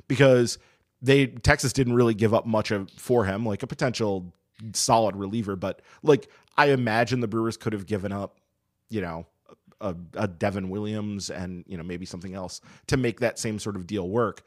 [0.07, 0.59] because
[1.03, 4.33] they Texas didn't really give up much of for him, like a potential
[4.73, 5.57] solid reliever.
[5.57, 8.39] But like I imagine the Brewers could have given up,
[8.89, 9.27] you know,
[9.81, 13.77] a, a Devin Williams and you know maybe something else to make that same sort
[13.77, 14.43] of deal work.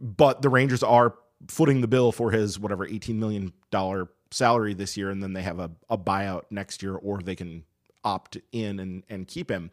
[0.00, 1.14] But the Rangers are
[1.48, 5.42] footing the bill for his whatever eighteen million dollar salary this year, and then they
[5.42, 7.64] have a, a buyout next year, or they can
[8.02, 9.70] opt in and and keep him.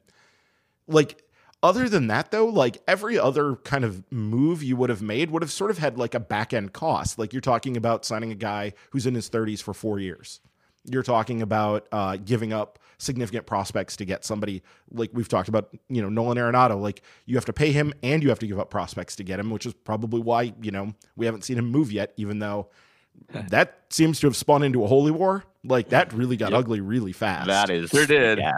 [0.88, 1.24] Like
[1.63, 5.41] other than that though like every other kind of move you would have made would
[5.41, 8.36] have sort of had like a back end cost like you're talking about signing a
[8.36, 10.39] guy who's in his 30s for four years
[10.86, 15.76] you're talking about uh, giving up significant prospects to get somebody like we've talked about,
[15.89, 16.80] you know, Nolan Arenado.
[16.80, 19.39] Like you have to pay him and you have to give up prospects to get
[19.39, 22.69] him, which is probably why you know we haven't seen him move yet, even though
[23.50, 25.43] that seems to have spun into a holy war.
[25.63, 26.60] Like that really got yep.
[26.60, 27.47] ugly really fast.
[27.47, 28.39] That is sure did.
[28.39, 28.58] Yeah.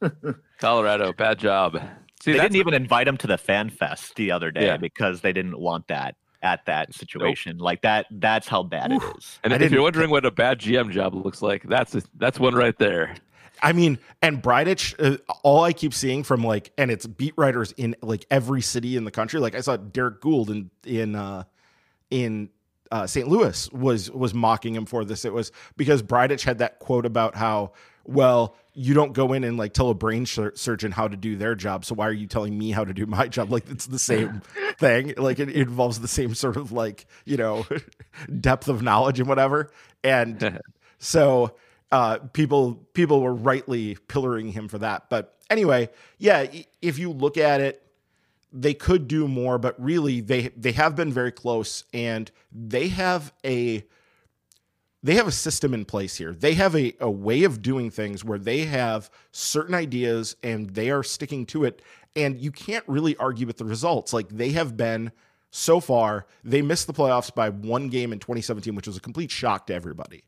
[0.58, 1.80] Colorado, bad job.
[2.26, 4.76] See, they didn't even invite him to the fan fest the other day yeah.
[4.76, 7.58] because they didn't want that at that situation.
[7.58, 7.64] Nope.
[7.64, 9.04] Like that that's how bad Oof.
[9.04, 9.38] it is.
[9.44, 12.40] And I if you're wondering what a bad GM job looks like, that's a, that's
[12.40, 13.14] one right there.
[13.62, 17.72] I mean, and Bridich, uh, all I keep seeing from like, and it's beat writers
[17.76, 19.38] in like every city in the country.
[19.38, 21.44] Like I saw Derrick Goold in in uh,
[22.10, 22.50] in
[22.90, 23.28] uh, St.
[23.28, 25.24] Louis was was mocking him for this.
[25.24, 27.70] It was because Bridich had that quote about how
[28.06, 31.54] well you don't go in and like tell a brain surgeon how to do their
[31.54, 33.50] job so why are you telling me how to do my job?
[33.50, 34.42] Like it's the same
[34.78, 35.14] thing.
[35.16, 37.66] Like it, it, involves the same sort of like you know
[38.40, 39.70] depth of knowledge and whatever.
[40.04, 40.60] And
[40.98, 41.56] so
[41.90, 45.08] uh people people were rightly pillaring him for that.
[45.08, 45.88] But anyway
[46.18, 46.46] yeah
[46.82, 47.82] if you look at it
[48.52, 53.32] they could do more but really they they have been very close and they have
[53.44, 53.84] a
[55.06, 56.32] they have a system in place here.
[56.32, 60.90] They have a, a way of doing things where they have certain ideas and they
[60.90, 61.80] are sticking to it.
[62.16, 64.12] And you can't really argue with the results.
[64.12, 65.12] Like they have been
[65.52, 69.30] so far, they missed the playoffs by one game in 2017, which was a complete
[69.30, 70.24] shock to everybody,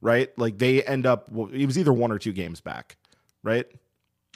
[0.00, 0.30] right?
[0.38, 2.96] Like they end up, well, it was either one or two games back,
[3.42, 3.66] right?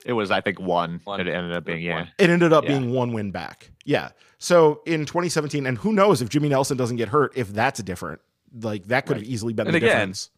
[0.04, 1.00] It was, I think, one.
[1.04, 1.20] one.
[1.20, 2.08] It ended up being, yeah.
[2.18, 2.78] It ended up yeah.
[2.78, 3.70] being one win back.
[3.86, 4.10] Yeah.
[4.36, 8.20] So in 2017, and who knows if Jimmy Nelson doesn't get hurt, if that's different
[8.60, 9.22] like that could right.
[9.22, 10.30] have easily been and the again, difference.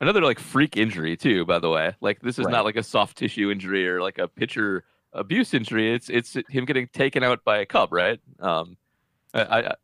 [0.00, 1.94] Another like freak injury too, by the way.
[2.00, 2.52] Like this is right.
[2.52, 5.94] not like a soft tissue injury or like a pitcher abuse injury.
[5.94, 8.20] It's it's him getting taken out by a cub, right?
[8.40, 8.76] Um,
[9.32, 9.74] I, I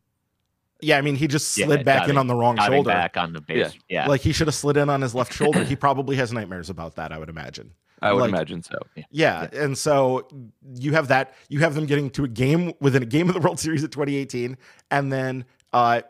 [0.80, 2.88] yeah, I mean, he just slid yeah, back diving, in on the wrong shoulder.
[2.90, 3.74] Back on the base.
[3.88, 4.02] Yeah.
[4.02, 4.08] yeah.
[4.08, 5.64] Like he should have slid in on his left shoulder.
[5.64, 7.72] he probably has nightmares about that, I would imagine.
[8.00, 8.78] I would like, imagine so.
[8.94, 9.04] Yeah.
[9.10, 9.48] yeah.
[9.52, 10.28] And so
[10.74, 13.40] you have that, you have them getting to a game within a game of the
[13.40, 14.56] World Series of 2018,
[14.92, 16.02] and then uh,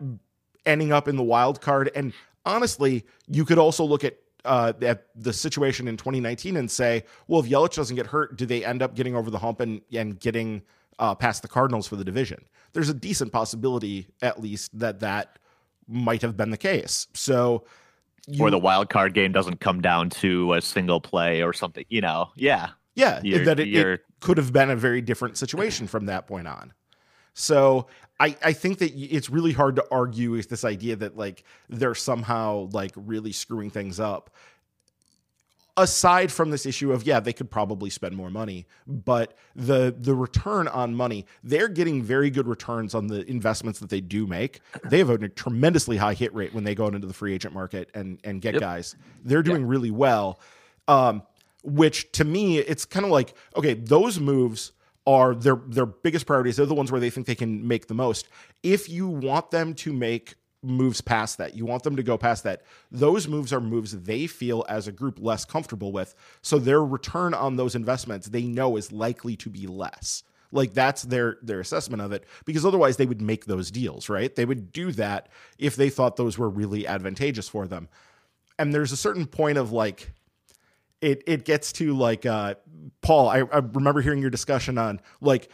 [0.66, 1.90] ending up in the wild card.
[1.94, 2.12] And
[2.44, 7.40] honestly, you could also look at uh, at the situation in 2019 and say, well,
[7.40, 10.18] if Yelich doesn't get hurt, do they end up getting over the hump and and
[10.18, 10.62] getting
[10.98, 12.44] uh, past the Cardinals for the division?
[12.72, 15.38] There's a decent possibility, at least, that that
[15.86, 17.06] might have been the case.
[17.14, 17.64] So.
[18.30, 21.86] You, or the wild card game doesn't come down to a single play or something,
[21.88, 22.28] you know?
[22.36, 22.70] Yeah.
[22.94, 26.74] Yeah, that it, it could have been a very different situation from that point on.
[27.32, 27.86] So
[28.20, 31.94] I, I think that it's really hard to argue with this idea that like they're
[31.94, 34.30] somehow like really screwing things up.
[35.76, 40.12] Aside from this issue of yeah, they could probably spend more money, but the the
[40.12, 44.60] return on money, they're getting very good returns on the investments that they do make.
[44.84, 47.90] They have a tremendously high hit rate when they go into the free agent market
[47.94, 48.60] and and get yep.
[48.60, 48.96] guys.
[49.24, 49.70] They're doing yep.
[49.70, 50.40] really well.
[50.88, 51.22] Um,
[51.62, 54.72] which to me, it's kind of like okay, those moves
[55.08, 56.56] are their their biggest priorities.
[56.56, 58.28] They're the ones where they think they can make the most.
[58.62, 62.44] If you want them to make moves past that, you want them to go past
[62.44, 62.62] that.
[62.90, 66.14] Those moves are moves they feel as a group less comfortable with.
[66.42, 70.24] So their return on those investments they know is likely to be less.
[70.52, 74.34] Like that's their their assessment of it because otherwise they would make those deals, right?
[74.34, 77.88] They would do that if they thought those were really advantageous for them.
[78.58, 80.12] And there's a certain point of like
[81.00, 82.54] it it gets to like uh,
[83.02, 83.28] Paul.
[83.28, 85.50] I, I, remember hearing your discussion on like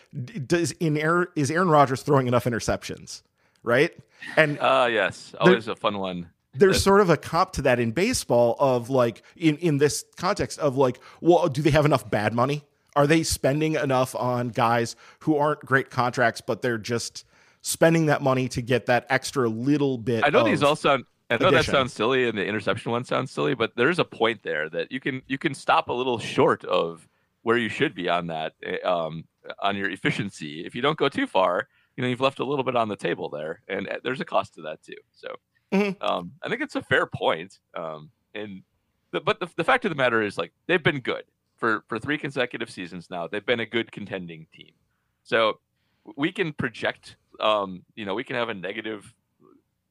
[0.46, 3.22] does in air is Aaron Rodgers throwing enough interceptions,
[3.62, 3.92] right?
[4.36, 6.30] And uh yes, always there, a fun one.
[6.54, 10.58] There's sort of a cop to that in baseball of like in in this context
[10.58, 12.64] of like, well, do they have enough bad money?
[12.96, 17.24] Are they spending enough on guys who aren't great contracts, but they're just
[17.60, 20.24] spending that money to get that extra little bit?
[20.24, 23.04] I know of, these all sound I know that sounds silly, and the interception one
[23.04, 26.18] sounds silly, but there's a point there that you can you can stop a little
[26.18, 27.08] short of
[27.42, 29.24] where you should be on that eh, um,
[29.60, 30.64] on your efficiency.
[30.64, 32.96] If you don't go too far, you know you've left a little bit on the
[32.96, 34.96] table there, and uh, there's a cost to that too.
[35.12, 35.28] So
[35.72, 35.96] Mhm.
[36.02, 37.58] um, I think it's a fair point.
[37.74, 38.62] Um, and
[39.10, 41.24] the, but the, the fact of the matter is, like they've been good
[41.56, 43.26] for for three consecutive seasons now.
[43.26, 44.72] They've been a good contending team.
[45.22, 45.58] So
[46.16, 47.16] we can project.
[47.40, 49.12] Um, you know, we can have a negative,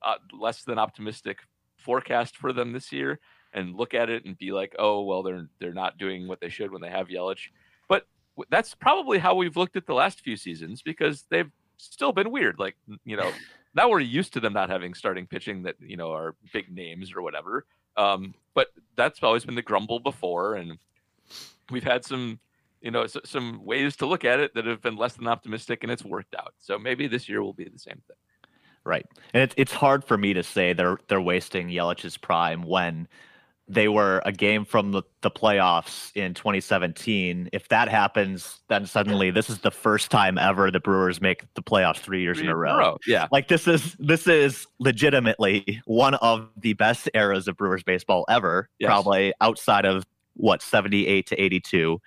[0.03, 1.39] uh, less than optimistic
[1.77, 3.19] forecast for them this year,
[3.53, 6.49] and look at it and be like, oh well, they're they're not doing what they
[6.49, 7.49] should when they have Yelich.
[7.87, 8.07] But
[8.49, 12.59] that's probably how we've looked at the last few seasons because they've still been weird.
[12.59, 12.75] Like
[13.05, 13.31] you know,
[13.75, 17.13] now we're used to them not having starting pitching that you know are big names
[17.15, 17.65] or whatever.
[17.95, 20.77] Um, but that's always been the grumble before, and
[21.69, 22.39] we've had some
[22.81, 25.83] you know s- some ways to look at it that have been less than optimistic,
[25.83, 26.53] and it's worked out.
[26.59, 28.17] So maybe this year will be the same thing.
[28.85, 29.05] Right.
[29.33, 33.07] And it's it's hard for me to say they're they're wasting Yelich's prime when
[33.69, 37.49] they were a game from the, the playoffs in 2017.
[37.53, 41.63] If that happens, then suddenly this is the first time ever the Brewers make the
[41.63, 42.97] playoffs three years Three in a row.
[43.07, 43.27] Yeah.
[43.31, 48.69] Like this is this is legitimately one of the best eras of Brewers baseball ever,
[48.79, 48.89] Yes.
[48.89, 50.05] probably outside of
[50.35, 52.01] what 78 to 82.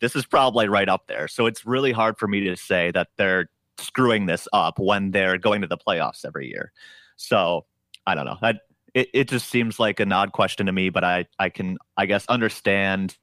[0.00, 1.26] This is probably right up there.
[1.26, 3.50] So it's really hard for me to say that they're
[3.80, 6.72] screwing this up when they're going to the playoffs every year.
[7.16, 7.66] So
[8.06, 8.38] I don't know.
[8.42, 8.54] I,
[8.94, 12.06] it, it just seems like an odd question to me, but I, I can, I
[12.06, 13.16] guess, understand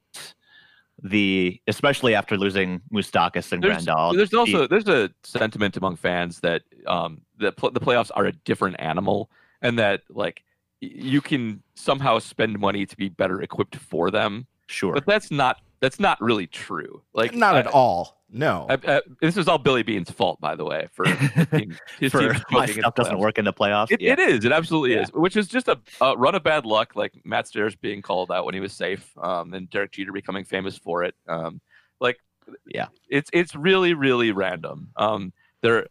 [1.02, 4.16] the, especially after losing Moustakas and There's, Grandal.
[4.16, 8.26] there's the- also there's a sentiment among fans that um the pl- the playoffs are
[8.26, 9.30] a different animal,
[9.62, 10.42] and that like
[10.80, 14.92] you can somehow spend money to be better equipped for them, sure.
[14.94, 17.02] but that's not that's not really true.
[17.14, 18.17] Like Not I- at all.
[18.30, 18.66] No.
[18.68, 21.06] I, I, this is all Billy Beane's fault, by the way, for
[21.98, 23.90] his for my stuff doesn't work in the playoffs.
[23.90, 24.12] It, yeah.
[24.12, 24.44] it is.
[24.44, 25.02] It absolutely Yeah.
[25.02, 25.12] is.
[25.12, 28.44] Which is just a, a run of bad luck, like Matt Stairs being called out
[28.44, 31.14] when he was safe, um, and Derek Jeter becoming famous for it.
[31.26, 31.60] Um,
[32.00, 32.18] like,
[32.66, 32.88] Yeah.
[33.08, 34.90] it's it's really really random.
[34.96, 35.86] Um, there,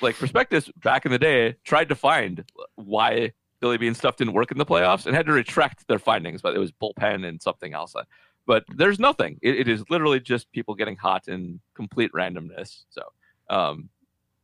[0.00, 2.44] like Prospectus back in the day tried to find
[2.76, 6.42] why Billy Beane stuff didn't work in the playoffs and had to retract their findings,
[6.42, 7.94] but it was bullpen and something else.
[8.46, 9.38] But there's nothing.
[9.42, 12.84] It, it is literally just people getting hot and complete randomness.
[12.90, 13.02] So.
[13.48, 13.88] Um,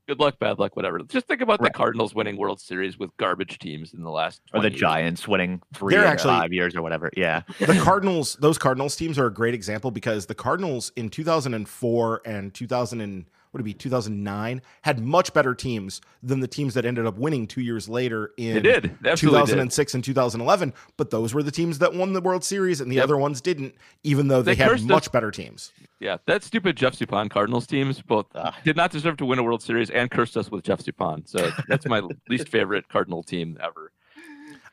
[0.08, 0.98] good luck, bad luck, whatever.
[1.08, 1.72] Just think about Right.
[1.72, 4.80] the Cardinals winning World Series with garbage teams in the last Or the years.
[4.80, 7.10] Giants winning 3 They're or actually- five years or whatever.
[7.16, 7.42] Yeah.
[7.60, 12.52] the Cardinals, those Cardinals teams are a great example because the Cardinals in 2004 and
[12.54, 16.84] 2000 and what would it be 2009 had much better teams than the teams that
[16.84, 18.96] ended up winning two years later in They did.
[19.00, 19.46] They absolutely did.
[19.46, 20.72] 2006 and 2011.
[20.96, 23.04] But those were the teams that won the World Series, and the Yep.
[23.04, 24.82] other ones didn't, even though they, They had us.
[24.82, 25.72] much better teams.
[26.00, 28.56] Yeah, that stupid Jeff Suppan Cardinals teams both Ah.
[28.64, 31.28] did not deserve to win a World Series and cursed us with Jeff Suppan.
[31.28, 33.92] So that's my least favorite Cardinal team ever.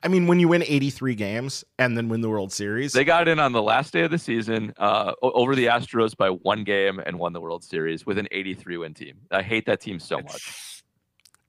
[0.02, 3.28] I mean, when you win 83 games and then win the World Series, They got
[3.28, 7.00] in on the last day of the season uh, over the Astros by one game
[7.06, 9.18] and won the World Series with an 83 win team.
[9.30, 10.79] I hate that team so much.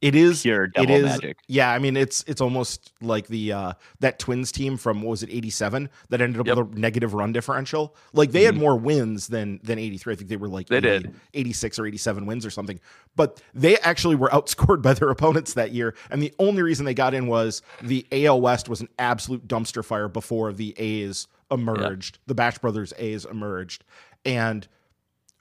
[0.01, 1.37] It is pure devil is magic.
[1.47, 5.23] yeah i mean it's it's almost like the uh that twins team from what was
[5.23, 6.57] it 87 that ended up Yep.
[6.57, 8.61] with a negative run differential like they had Mhm.
[8.61, 11.15] more wins than than 83 i think they were like They 80 did.
[11.35, 12.81] 86 or 87 wins or something
[13.15, 16.95] but they actually were outscored by their opponents that year and the only reason they
[16.95, 22.19] got in was the al west was an absolute dumpster fire before the a's emerged
[22.27, 23.85] the bash brothers a's emerged
[24.25, 24.67] and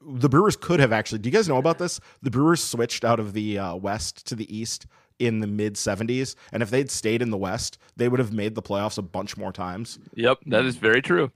[0.02, 1.20] the Brewers could have actually.
[1.20, 2.00] Do you guys know about this?
[2.22, 4.86] The Brewers switched out of the uh, West to the East
[5.20, 8.56] in the mid 70s, and if they'd stayed in the West, they would have made
[8.56, 10.00] the playoffs a bunch more times.
[10.16, 11.30] Yep, that is very true.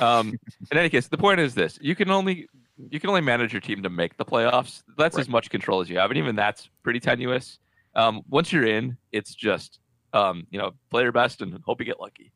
[0.00, 0.32] Um,
[0.70, 2.48] in any case, the point is this: you can only
[2.90, 4.82] you can only manage your team to make the playoffs.
[4.96, 5.20] That's Right.
[5.22, 7.58] as much control as you have, and even that's pretty tenuous.
[7.94, 9.80] Um, once you're in, it's just
[10.14, 12.32] um, you know play your best and hope you get lucky.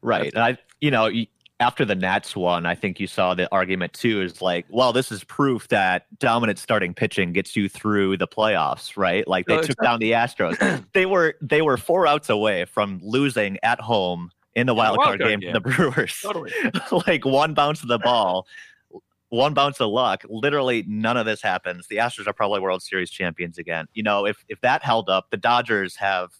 [0.00, 0.32] Right.
[0.34, 1.28] And I, you know, y-
[1.62, 5.12] after the Nats won, I think you saw the argument too is like, well, this
[5.12, 9.26] is proof that dominant starting pitching gets you through the playoffs, right?
[9.28, 10.84] Like they No, took down the Astros.
[10.92, 15.06] they were they were four outs away from losing at home in the wild wild
[15.06, 15.52] card card game game.
[15.54, 16.18] from the Brewers.
[16.20, 16.50] Totally.
[17.06, 18.46] like one bounce of the ball,
[19.28, 20.24] one bounce of luck.
[20.28, 21.86] Literally none of this happens.
[21.86, 23.86] The Astros are probably World Series champions again.
[23.94, 26.30] You know, if if that held up, the Dodgers have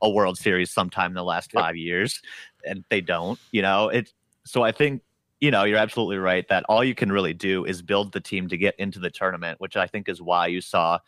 [0.00, 1.62] a World Series sometime in the last Yep.
[1.62, 2.20] five years,
[2.64, 3.38] and they don't.
[3.52, 4.12] You know, it.
[4.44, 5.02] So I think
[5.40, 8.48] you know you're absolutely right that all you can really do is build the team
[8.48, 10.98] to get into the tournament, which I think is why you saw.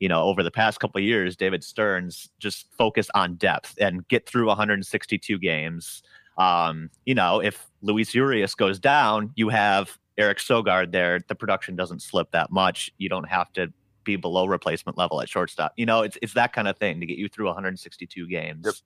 [0.00, 4.28] You know, over the past couple years, David Stearns just focus on depth and get
[4.28, 6.02] through 162 games.
[6.36, 11.18] Um, you know, if Luis Urias goes down, you have Eric Sogard there.
[11.26, 12.92] The production doesn't slip that much.
[12.98, 13.72] You don't have to
[14.04, 15.72] be below replacement level at shortstop.
[15.76, 18.82] You know, it's it's that kind of thing to get you through 162 games.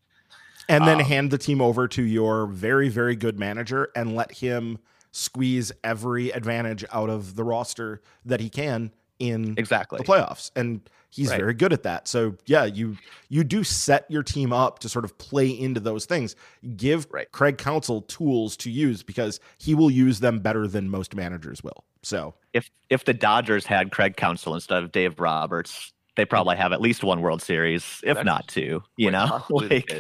[0.69, 4.33] And then Um, hand the team over to your very, very good manager and let
[4.33, 4.79] him
[5.11, 9.99] squeeze every advantage out of the roster that he can in exactly.
[9.99, 10.51] the playoffs.
[10.57, 11.39] And he's Right.
[11.41, 12.09] very good at that.
[12.09, 12.97] So yeah you
[13.29, 16.35] you do set your team up to sort of play into those things.
[16.77, 17.31] Give Right.
[17.31, 21.85] craig Counsell tools to use because he will use them better than most managers will.
[22.03, 26.73] So if if the Dodgers had Craig Counsell instead of Dave Roberts, they probably have
[26.73, 28.83] at least one World Series, if That's not two.
[28.97, 29.93] You know, Like-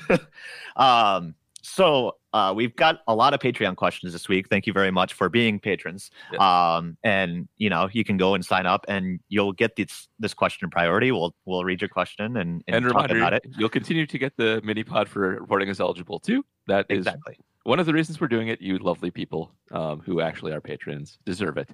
[0.76, 1.34] um.
[1.64, 4.48] So uh, we've got a lot of Patreon questions this week.
[4.48, 6.10] Thank you very much for being patrons.
[6.32, 6.40] Yes.
[6.40, 10.34] Um, and you know you can go and sign up, and you'll get this this
[10.34, 11.12] question priority.
[11.12, 13.44] We'll we'll read your question and, and, And talk reminder, about it.
[13.56, 16.44] you'll continue to get the mini pod for reporting as eligible too.
[16.66, 17.38] That is Exactly.
[17.62, 18.60] one of the reasons we're doing it.
[18.60, 21.68] You lovely people um, who actually are patrons deserve it.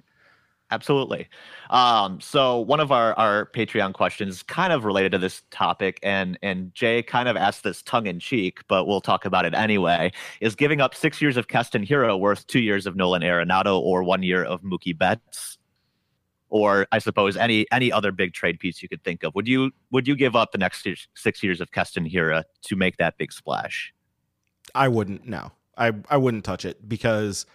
[0.71, 1.27] Absolutely.
[1.71, 6.37] Um, so one of our, our Patreon questions kind of related to this topic, and
[6.43, 10.11] and Jay kind of asked this tongue in cheek, but we'll talk about it anyway.
[10.41, 14.03] Is giving up six years of Keston Hiura worth two years of Nolan Arenado or
[14.03, 15.57] one year of Mookie Betts?
[16.49, 19.33] Or I suppose any any other big trade piece you could think of.
[19.33, 22.97] Would you would you give up the next six- years of Keston Hiura to make
[22.97, 23.91] that big splash?
[24.75, 25.27] I wouldn't.
[25.27, 27.47] No, I I wouldn't touch it because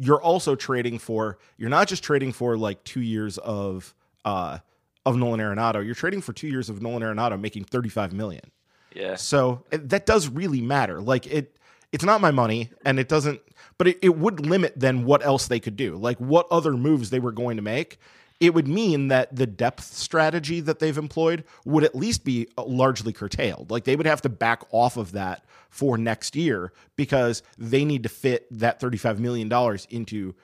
[0.00, 1.38] you're also trading for.
[1.56, 4.58] You're not just trading for like two years of uh
[5.04, 5.84] of Nolan Arenado.
[5.84, 8.50] You're trading for two years of Nolan Arenado making 35 million.
[8.94, 9.16] Yeah.
[9.16, 11.00] So it, that does really matter.
[11.00, 11.56] Like it,
[11.92, 13.40] it's not my money, and it doesn't.
[13.78, 15.96] But it, it would limit then what else they could do.
[15.96, 17.98] Like what other moves they were going to make.
[18.42, 22.64] It would mean that the depth strategy that they've employed would at least be uh,
[22.64, 23.70] largely curtailed.
[23.70, 28.02] Like they would have to back off of that for next year because they need
[28.02, 29.48] to fit that $35 million
[29.90, 30.34] into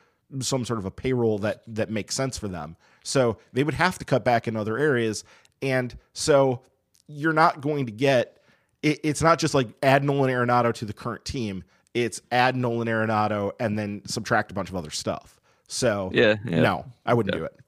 [0.40, 2.76] some sort of a payroll that that makes sense for them.
[3.02, 5.24] So they would have to cut back in other areas.
[5.60, 6.60] And so
[7.08, 8.38] you're not going to get
[8.82, 11.64] it, it's not just like add Nolan Arenado to the current team.
[11.94, 15.40] It's add Nolan Arenado and then subtract a bunch of other stuff.
[15.66, 16.36] So Yeah.
[16.44, 16.60] yeah.
[16.60, 17.40] no, I wouldn't Yeah.
[17.40, 17.58] do it.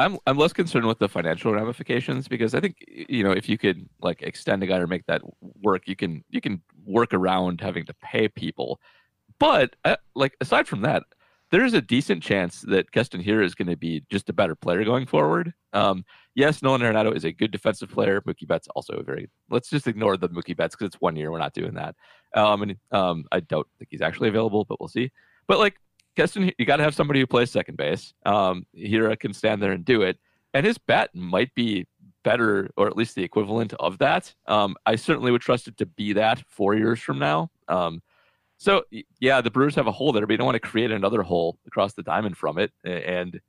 [0.00, 3.58] I'm I'm less concerned with the financial ramifications because I think you know if you
[3.58, 5.22] could like extend a guy or make that
[5.62, 8.80] work, you can you can work around having to pay people.
[9.38, 11.02] But uh, like aside from that,
[11.50, 14.54] there is a decent chance that Keston Hiura is going to be just a better
[14.54, 15.52] player going forward.
[15.74, 18.22] Um, yes, Nolan Arenado is a good defensive player.
[18.22, 19.28] Mookie Betts also a very.
[19.50, 21.30] Let's just ignore the Mookie Betts because it's one year.
[21.30, 21.94] We're not doing that.
[22.34, 25.10] Um, and um, I don't think he's actually available, but we'll see.
[25.46, 25.76] But like
[26.16, 28.14] Keston, you got to have somebody who plays second base.
[28.26, 30.18] Um, Hiura can stand there and do it,
[30.54, 31.86] and his bat might be
[32.22, 34.34] better, or at least the equivalent of that.
[34.46, 37.50] Um, I certainly would trust it to be that four years from now.
[37.68, 38.02] Um,
[38.58, 38.84] so
[39.20, 41.58] yeah, the Brewers have a hole there, but you don't want to create another hole
[41.66, 43.40] across the diamond from it, and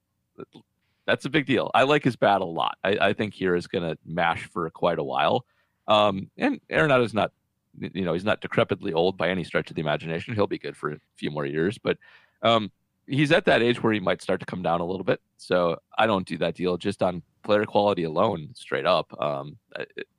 [1.05, 1.69] that's a big deal.
[1.73, 2.77] I like his bat a lot.
[2.83, 5.45] I, I think Hiura is going to mash for quite a while.
[5.87, 7.31] Um, and Arenado's not,
[7.77, 10.33] you know, he's not decrepitly old by any stretch of the imagination.
[10.33, 11.97] He'll be good for a few more years, but
[12.41, 12.71] um,
[13.07, 15.21] he's at that age where he might start to come down a little bit.
[15.37, 19.13] So I don't do that deal just on player quality alone, straight up.
[19.21, 19.57] Um,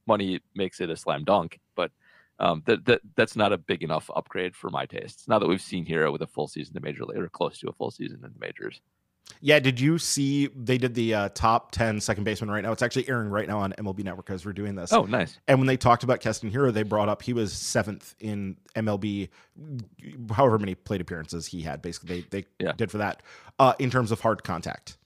[0.06, 1.90] money makes it a slam dunk, but
[2.38, 5.28] um, that, that that's not a big enough upgrade for my tastes.
[5.28, 7.58] Now that we've seen Hiura with a full season in the major league or close
[7.58, 8.80] to a full season in the majors.
[9.44, 12.70] Yeah, did you see they did the uh, top 10 second baseman right now?
[12.70, 14.92] It's actually airing right now on MLB Network as we're doing this.
[14.92, 15.36] Oh, nice.
[15.48, 19.30] And when they talked about Keston Hiura, they brought up he was seventh in MLB,
[20.32, 21.82] however many plate appearances he had.
[21.82, 22.72] Basically, they, they Yeah.
[22.76, 23.22] did for that
[23.58, 24.96] uh, in terms of hard contact.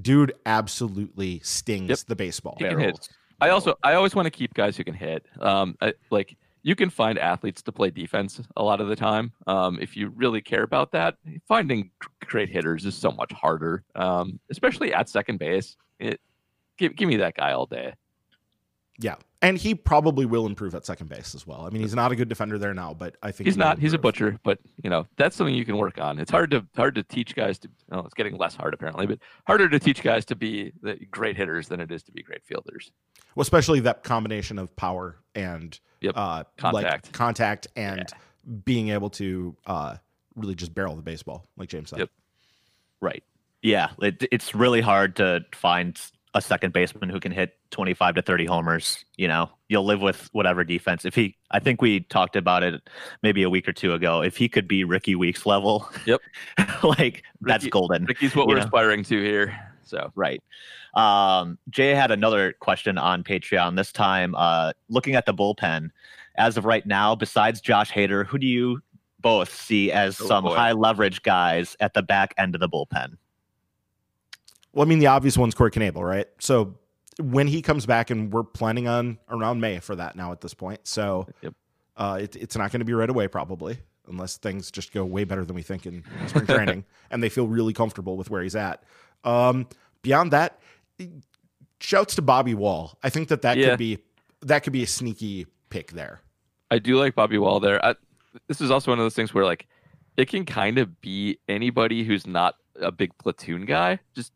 [0.00, 1.98] Dude absolutely stings Yep.
[2.06, 2.56] the baseball.
[2.58, 3.08] He can hit.
[3.40, 5.26] I also I always want to keep guys who can hit.
[5.40, 6.36] Um, I, like
[6.68, 9.32] you can find athletes to play defense a lot of the time.
[9.46, 11.16] Um, if you really care about that,
[11.48, 11.90] finding
[12.26, 13.84] great hitters is so much harder.
[13.94, 15.78] Um, especially at second base.
[15.98, 16.20] It
[16.76, 17.94] give give me that guy all day.
[18.98, 19.14] Yeah.
[19.40, 21.64] And he probably will improve at second base as well.
[21.64, 23.78] I mean, he's not a good defender there now, but I think He's he not.
[23.78, 26.18] He's a butcher, but you know that's something you can work on.
[26.18, 27.68] It's hard to hard to teach guys to.
[27.92, 31.36] Oh, it's getting less hard apparently, but harder to teach guys to be the great
[31.36, 32.92] hitters than it is to be great fielders.
[33.34, 36.14] Well, especially that combination of power and Yep.
[36.16, 37.06] uh, Contact.
[37.06, 38.06] like contact and
[38.64, 39.96] being able to uh,
[40.36, 41.98] really just barrel the baseball, like James said.
[42.00, 42.10] Yep.
[43.00, 43.22] Right.
[43.62, 46.00] Yeah, it, it's really hard to find
[46.34, 49.04] a second baseman who can hit 25 to 30 homers.
[49.16, 51.04] You know, you'll live with whatever defense.
[51.04, 52.80] If he, I think we talked about it
[53.22, 54.22] maybe a week or two ago.
[54.22, 56.20] If he could be Rickie Weeks level, Yep.
[56.84, 58.04] like that's golden.
[58.04, 58.62] Rickie's what we're know.
[58.64, 59.58] aspiring to here.
[59.88, 60.42] So Right.
[60.94, 63.76] Um, Jay had another question on Patreon.
[63.76, 65.90] This time, uh, looking at the bullpen,
[66.36, 68.80] as of right now, besides Josh Hader, who do you
[69.20, 70.54] both see as Oh, some boy.
[70.54, 73.16] high leverage guys at the back end of the bullpen?
[74.72, 76.26] Well, I mean, the obvious one's Corey Knebel, right?
[76.38, 76.74] So
[77.20, 80.54] when he comes back, and we're planning on around May for that now at this
[80.54, 80.80] point.
[80.86, 81.54] So Yep.
[81.96, 83.78] uh, it, it's not going to be right away, probably,
[84.08, 87.48] unless things just go way better than we think in spring training and they feel
[87.48, 88.84] really comfortable with where he's at.
[89.24, 89.66] Um,
[90.02, 90.58] beyond that,
[91.80, 92.98] shouts to Bobby Wahl.
[93.02, 93.70] I think that that Yeah.
[93.70, 93.98] could be
[94.40, 96.20] that could be a sneaky pick there.
[96.70, 97.84] I do like Bobby Wahl there.
[97.84, 97.96] I,
[98.46, 99.66] this is also one of those things where like
[100.16, 103.98] it can kind of be anybody who's not a big platoon guy.
[104.14, 104.32] Just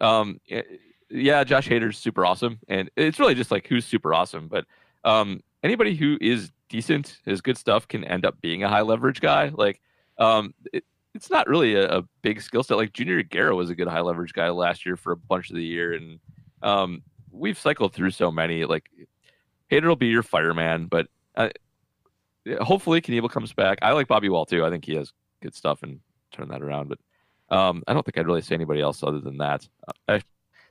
[0.00, 0.62] um eh,
[1.10, 4.66] yeah, Josh Hader's super awesome and it's really just like who's super awesome, but
[5.04, 9.20] um anybody who is decent, is good stuff can end up being a high leverage
[9.20, 9.48] guy.
[9.52, 9.80] Like
[10.18, 10.84] um it,
[11.14, 12.76] it's not really a, a big skill set.
[12.76, 15.56] Like Junior Guerra was a good high leverage guy last year for a bunch of
[15.56, 16.18] the year and
[16.62, 17.02] um
[17.32, 18.90] we've cycled through so many like
[19.70, 21.06] Hader will be your fireman, but
[21.36, 21.48] uh,
[22.60, 23.78] hopefully Knebel comes back.
[23.82, 24.64] I like Bobby Wahl too.
[24.64, 26.00] I think he has good stuff and
[26.32, 26.88] turn that around.
[26.88, 29.66] But um, I don't think I'd really say anybody else other than that.
[29.86, 30.22] Uh, I,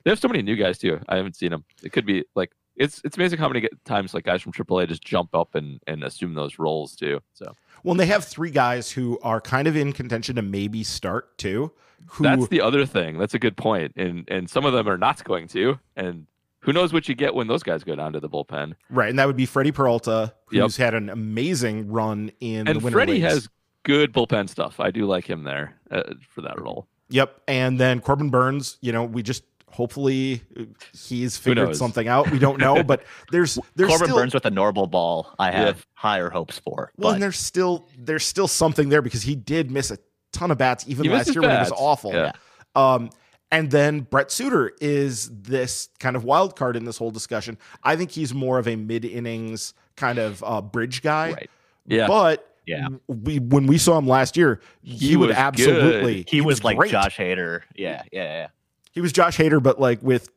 [0.03, 0.99] they have so many new guys too.
[1.07, 1.63] I haven't seen them.
[1.83, 5.03] It could be like it's it's amazing how many times like guys from AAA just
[5.03, 7.19] jump up and and assume those roles too.
[7.33, 7.53] So
[7.83, 11.37] Well, and they have three guys who are kind of in contention to maybe start
[11.37, 11.71] too.
[12.11, 13.17] Who that's the other thing.
[13.19, 13.93] That's a good point.
[13.97, 15.77] And and some of them are not going to.
[15.95, 16.25] And
[16.61, 18.73] who knows what you get when those guys go down to the bullpen.
[18.89, 20.61] right, and that would be Freddy Peralta, Yep.
[20.63, 23.23] who's had an amazing run in the And winter Freddy leagues.
[23.25, 23.49] has
[23.83, 24.79] good bullpen stuff.
[24.79, 26.87] I do like him there uh, for that role.
[27.11, 28.77] Yep, and then Corbin Burnes.
[28.81, 30.63] You know, we just hopefully uh,
[30.93, 32.29] he's figured something out.
[32.31, 35.33] We don't know, but there's there's Corbin still, Burnes with a normal ball.
[35.39, 35.65] I Yeah.
[35.65, 36.91] have higher hopes for.
[36.97, 39.97] Well, but and there's still there's still something there because he did miss a
[40.33, 42.13] ton of bats even He last misses year when it was awful.
[42.13, 42.31] Yeah.
[42.75, 43.09] Um,
[43.51, 47.57] and then Brent Suter is this kind of wild card in this whole discussion.
[47.83, 51.31] I think he's more of a mid innings kind of uh, bridge guy.
[51.33, 51.49] right.
[51.87, 52.05] Yeah.
[52.07, 52.87] But Yeah.
[53.07, 56.25] we when we saw him last year, he, He would absolutely.
[56.27, 56.91] He, was, like great.
[56.91, 57.61] Josh Hader.
[57.75, 58.47] Yeah, yeah, yeah.
[58.99, 60.29] He was Josh Hader, but like with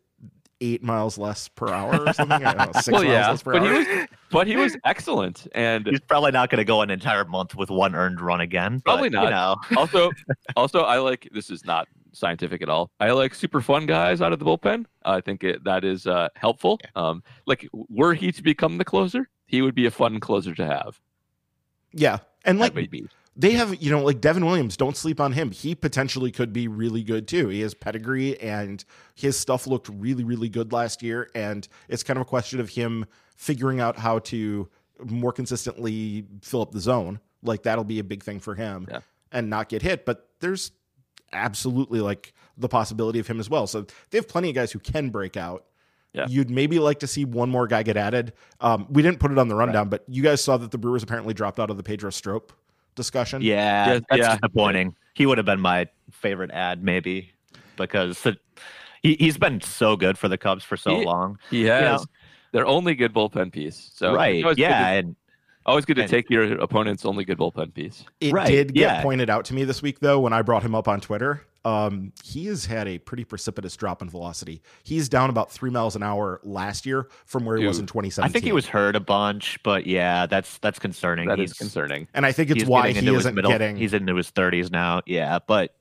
[0.60, 2.44] eight miles less per hour or something.
[2.44, 4.76] I don't know, six well, miles yeah, less per but he was, but he was
[4.84, 8.40] excellent, and He's probably not going to go an entire month with one earned run
[8.40, 8.80] again.
[8.84, 9.24] but, Probably not.
[9.24, 10.12] You know, also,
[10.54, 12.92] also I like this is not scientific at all.
[13.00, 14.84] I like super fun guys out of the bullpen.
[15.04, 16.78] I think it, that is uh, helpful.
[16.94, 20.64] Um, like were he to become the closer, he would be a fun closer to
[20.64, 21.00] have.
[21.92, 25.20] yeah, and like That would be they have you know like Devin Williams don't sleep
[25.20, 29.66] on him he potentially could be really good too he has pedigree and his stuff
[29.66, 33.06] looked really really good last year and it's kind of a question of him
[33.36, 34.68] figuring out how to
[35.04, 39.00] more consistently fill up the zone like that'll be a big thing for him Yeah.
[39.32, 40.70] and not get hit but there's
[41.32, 44.78] absolutely like the possibility of him as well so they have plenty of guys who
[44.78, 45.64] can break out
[46.12, 46.26] Yeah.
[46.28, 48.34] You'd maybe like to see one more guy get added.
[48.60, 51.02] Um, we didn't put it on the rundown, but you guys saw that the Brewers
[51.02, 52.52] apparently dropped out of the Pedro Strop
[52.95, 53.43] discussion.
[53.43, 54.34] yeah, Yeah, that's yeah.
[54.36, 54.95] disappointing.
[55.14, 57.32] He would have been my favorite ad, maybe,
[57.76, 58.38] because it,
[59.03, 61.38] he he's been so good for the Cubs for so He- long.
[61.51, 62.07] he has know-
[62.53, 63.90] their only good bullpen piece.
[63.95, 64.43] So right?
[64.45, 65.16] always good Yeah, to- and
[65.66, 68.05] always good to and- take your opponent's only good bullpen piece.
[68.20, 69.03] It Right, did get yeah.
[69.03, 71.43] pointed out to me this week, though, when I brought him up on Twitter.
[71.64, 74.62] Um, he has had a pretty precipitous drop in velocity.
[74.82, 78.28] He's down about three miles an hour last year from where he was in 2017.
[78.28, 81.28] I think he was hurt a bunch, but yeah, that's that's concerning.
[81.28, 82.08] That he's, is concerning.
[82.14, 83.50] and I think it's he's why getting he into his isn't middle.
[83.50, 83.76] getting.
[83.76, 85.02] He's into his thirties now.
[85.06, 85.74] Yeah, but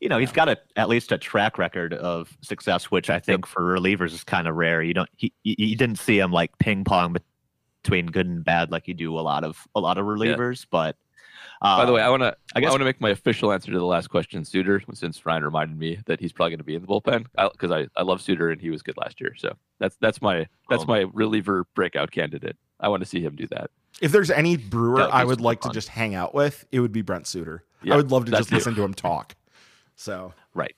[0.00, 3.46] you know he's got a at least a track record of success, which I think
[3.46, 4.82] for relievers is kind of rare.
[4.82, 7.16] You don't he you you didn't see him like ping pong
[7.82, 10.66] between good and bad like you do a lot of a lot of relievers.
[10.70, 10.96] But
[11.62, 13.70] uh, By the way, I want to I I, want to make my official answer
[13.70, 16.74] to the last question, Suter, since Ryan reminded me that he's probably going to be
[16.74, 19.34] in the bullpen because I, I, love Suter and he was good last year.
[19.36, 20.86] So that's that's my that's Oh.
[20.86, 22.56] my reliever breakout candidate.
[22.80, 23.70] I want to see him do that.
[24.00, 26.80] if there's any brewer That I would super like to just hang out with, it
[26.80, 27.62] would be Brent Suter.
[27.82, 28.54] Yeah, I would love to just too.
[28.54, 29.36] listen to him talk.
[29.96, 30.74] So right,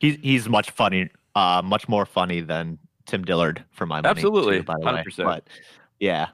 [0.00, 4.10] he's he's much funny, uh, much more funny than Tim Dillard for my money.
[4.10, 5.04] Absolutely, too, by the way.
[5.06, 5.24] 100%.
[5.24, 5.44] But
[6.00, 6.28] yeah,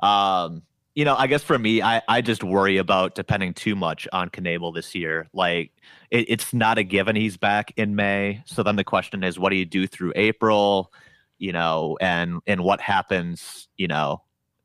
[0.00, 0.62] um,
[0.98, 4.30] you know, I guess for me, I I just worry about depending too much on
[4.30, 5.28] Knebel this year.
[5.32, 5.70] Like
[6.10, 8.42] it, it's not a given he's back in May.
[8.46, 10.92] So then the question is, what do you do through April?
[11.38, 13.68] You know, and and what happens?
[13.76, 14.22] You know,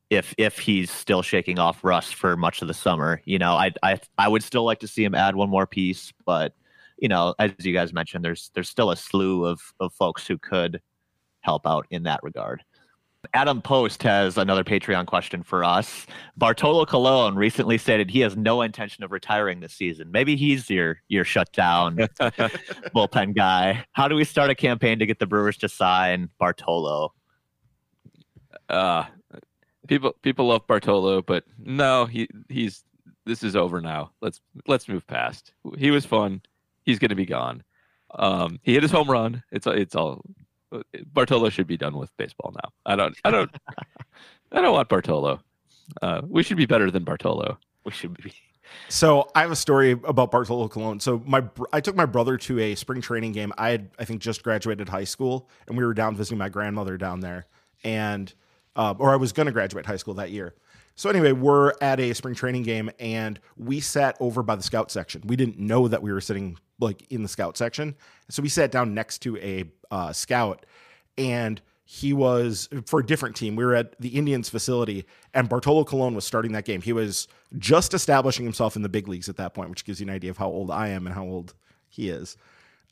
[0.10, 3.22] if if he's still shaking off rust for much of the summer.
[3.26, 6.14] You know, I I I would still like to see him add one more piece,
[6.26, 6.56] but
[6.98, 10.40] you know, as you guys mentioned, there's there's still a slew of of folks who
[10.40, 10.82] could
[11.42, 12.64] help out in that regard.
[13.34, 16.06] Adam Post has another Patreon question for us.
[16.38, 20.12] Bartolo Colon recently stated he has no intention of retiring this season.
[20.12, 21.96] Maybe he's your your shutdown
[22.96, 23.86] bullpen guy.
[23.94, 27.14] How do we start a campaign to get the Brewers to sign Bartolo?
[28.70, 29.06] uh,
[29.88, 32.84] people people love Bartolo, but no, he he's
[33.26, 34.12] this is over now.
[34.22, 35.54] Let's let's move past.
[35.78, 36.42] He was fun.
[36.84, 37.64] He's going to be gone.
[38.16, 39.44] Um, he hit his home run.
[39.52, 40.22] It's it's all.
[41.08, 42.72] Bartolo should be done with baseball now.
[42.86, 43.52] I don't I don't
[44.52, 45.42] I don't want Bartolo.
[46.02, 47.58] Uh, we should be better than Bartolo.
[47.84, 48.34] We should be
[48.90, 51.00] so I have a story about Bartolo Colon.
[51.00, 53.52] So my I took my brother to a spring training game.
[53.58, 56.98] I had I think just graduated high school, and we were down visiting my grandmother
[56.98, 57.46] down there,
[57.84, 58.34] and
[58.76, 60.56] uh, or I was going to graduate high school that year.
[60.96, 64.92] So anyway, we're at a spring training game, and we sat over by the scout
[64.92, 65.24] section.
[65.26, 67.96] We didn't know that we were sitting like in the scout section,
[68.30, 70.66] so we sat down next to a uh, scout,
[71.18, 73.56] and he was for a different team.
[73.56, 76.82] We were at the Indians facility, and Bartolo Colon was starting that game.
[76.82, 80.08] He was just establishing himself in the big leagues at that point, which gives you
[80.08, 81.54] an idea of how old I am and how old
[81.90, 82.38] he is.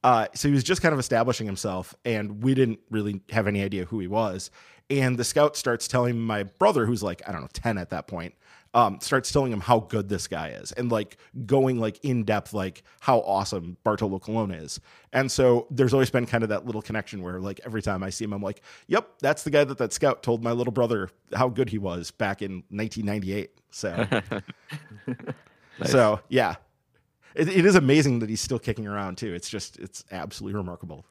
[0.04, 3.64] Uh, so he was just kind of establishing himself, and we didn't really have any
[3.64, 4.52] idea who he was.
[4.90, 8.08] And the scout starts telling my brother, who's like, I don't know, 10 at that
[8.08, 8.34] point,
[8.74, 12.54] um, starts telling him how good this guy is and like going like in depth,
[12.54, 14.80] like how awesome Bartolo Colon is.
[15.12, 18.10] And so there's always been kind of that little connection where like every time I
[18.10, 21.10] see him, I'm like, yep, that's the guy that that scout told my little brother
[21.34, 23.52] how good he was back in 1998.
[23.72, 24.08] So,
[25.80, 25.92] nice.
[25.92, 26.56] so yeah,
[27.36, 29.34] it, it is amazing that he's still kicking around too.
[29.34, 31.06] It's just, it's absolutely remarkable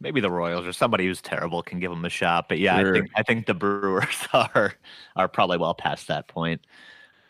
[0.00, 2.48] maybe the Royals or somebody who's terrible can give them a shot.
[2.48, 2.90] But yeah, sure.
[2.90, 4.74] I think I think the Brewers are
[5.16, 6.62] are probably well past that point.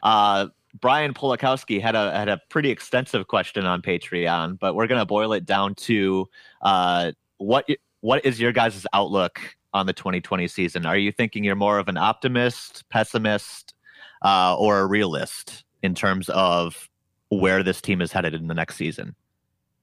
[0.03, 0.49] Uh,
[0.81, 5.33] Brian Polakowski had a had a pretty extensive question on Patreon, but we're gonna boil
[5.33, 6.29] it down to
[6.62, 7.68] uh, what
[8.01, 9.41] what is your guys' outlook
[9.73, 10.87] on the 2020 season?
[10.87, 13.75] Are you thinking you're more of an optimist, pessimist,
[14.23, 16.89] uh, or a realist in terms of
[17.29, 19.14] where this team is headed in the next season?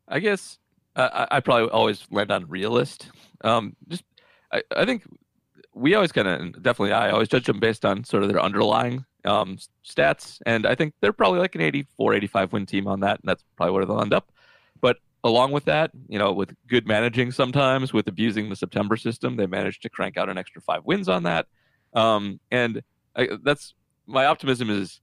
[0.07, 0.57] I guess
[0.97, 3.09] I, I probably always land on realist.
[3.43, 4.03] Um, just
[4.51, 5.03] I, I think
[5.73, 9.05] we always kind of definitely I always judge them based on sort of their underlying
[9.25, 13.19] um, stats, and I think they're probably like an 84, 85 win team on that,
[13.19, 14.31] and that's probably where they'll end up.
[14.81, 19.35] But along with that, you know, with good managing sometimes, with abusing the September system,
[19.35, 21.47] they managed to crank out an extra five wins on that.
[21.93, 22.81] Um, and
[23.15, 23.73] I, that's
[24.05, 25.01] my optimism is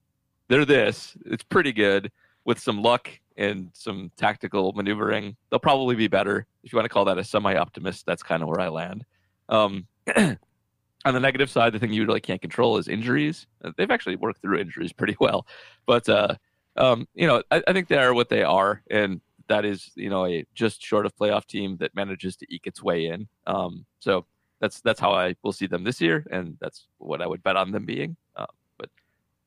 [0.48, 1.16] they're this.
[1.26, 2.10] It's pretty good
[2.44, 6.46] with some luck and some tactical maneuvering, they'll probably be better.
[6.62, 9.04] If you want to call that a semi-optimist, that's kind of where I land.
[9.48, 13.46] Um, on the negative side, the thing you really can't control is injuries.
[13.62, 15.46] Uh, they've actually worked through injuries pretty well,
[15.86, 16.34] but uh,
[16.76, 20.10] um, you know, I, I, think they are what they are, and that is you
[20.10, 23.28] know a just short of playoff team that manages to eke its way in.
[23.46, 24.26] Um, so
[24.60, 27.56] that's that's how I will see them this year, and that's what I would bet
[27.56, 28.16] on them being.
[28.34, 28.46] Uh,
[28.78, 28.90] but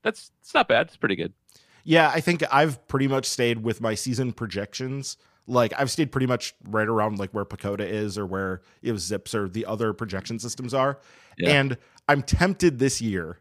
[0.04, 0.88] that's it's not bad.
[0.88, 1.34] It's pretty good.
[1.88, 5.16] Yeah, I think I've pretty much stayed with my season projections.
[5.48, 9.10] Like I've stayed pretty much right around like where PECOTA is or where it was
[9.10, 11.00] ZiPS or the other projection systems are.
[11.38, 11.52] Yeah.
[11.52, 11.78] And
[12.10, 13.40] I'm tempted this year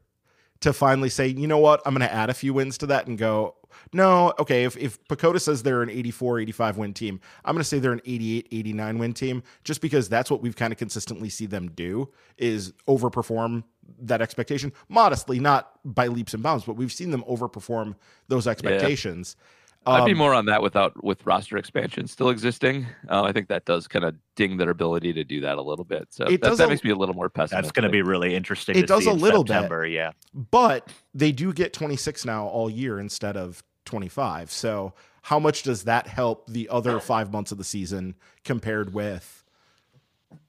[0.61, 3.07] to finally say, you know what, I'm going to add a few wins to that
[3.07, 3.55] and go,
[3.93, 7.69] no, okay, if, if PECOTA says they're an 84, 85 win team, I'm going to
[7.69, 11.29] say they're an 88, 89 win team just because that's what we've kind of consistently
[11.29, 13.65] see them do is overperform
[14.01, 17.95] that expectation modestly, not by leaps and bounds, but we've seen them overperform
[18.29, 19.37] those expectations.
[19.39, 19.45] Yeah.
[19.87, 22.87] I'd be um, more on that without with roster expansion still existing.
[23.09, 25.85] Uh, I think that does kind of ding their ability to do that a little
[25.85, 26.09] bit.
[26.11, 27.65] So that, that a, makes me a little more pessimistic.
[27.65, 28.77] That's going to be really interesting.
[28.77, 30.11] It does a little September, bit, yeah.
[30.35, 34.51] But they do get 26 now all year instead of 25.
[34.51, 39.45] So how much does that help the other five months of the season compared with,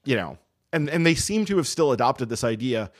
[0.03, 0.37] you know,
[0.73, 2.91] and and they seem to have still adopted this idea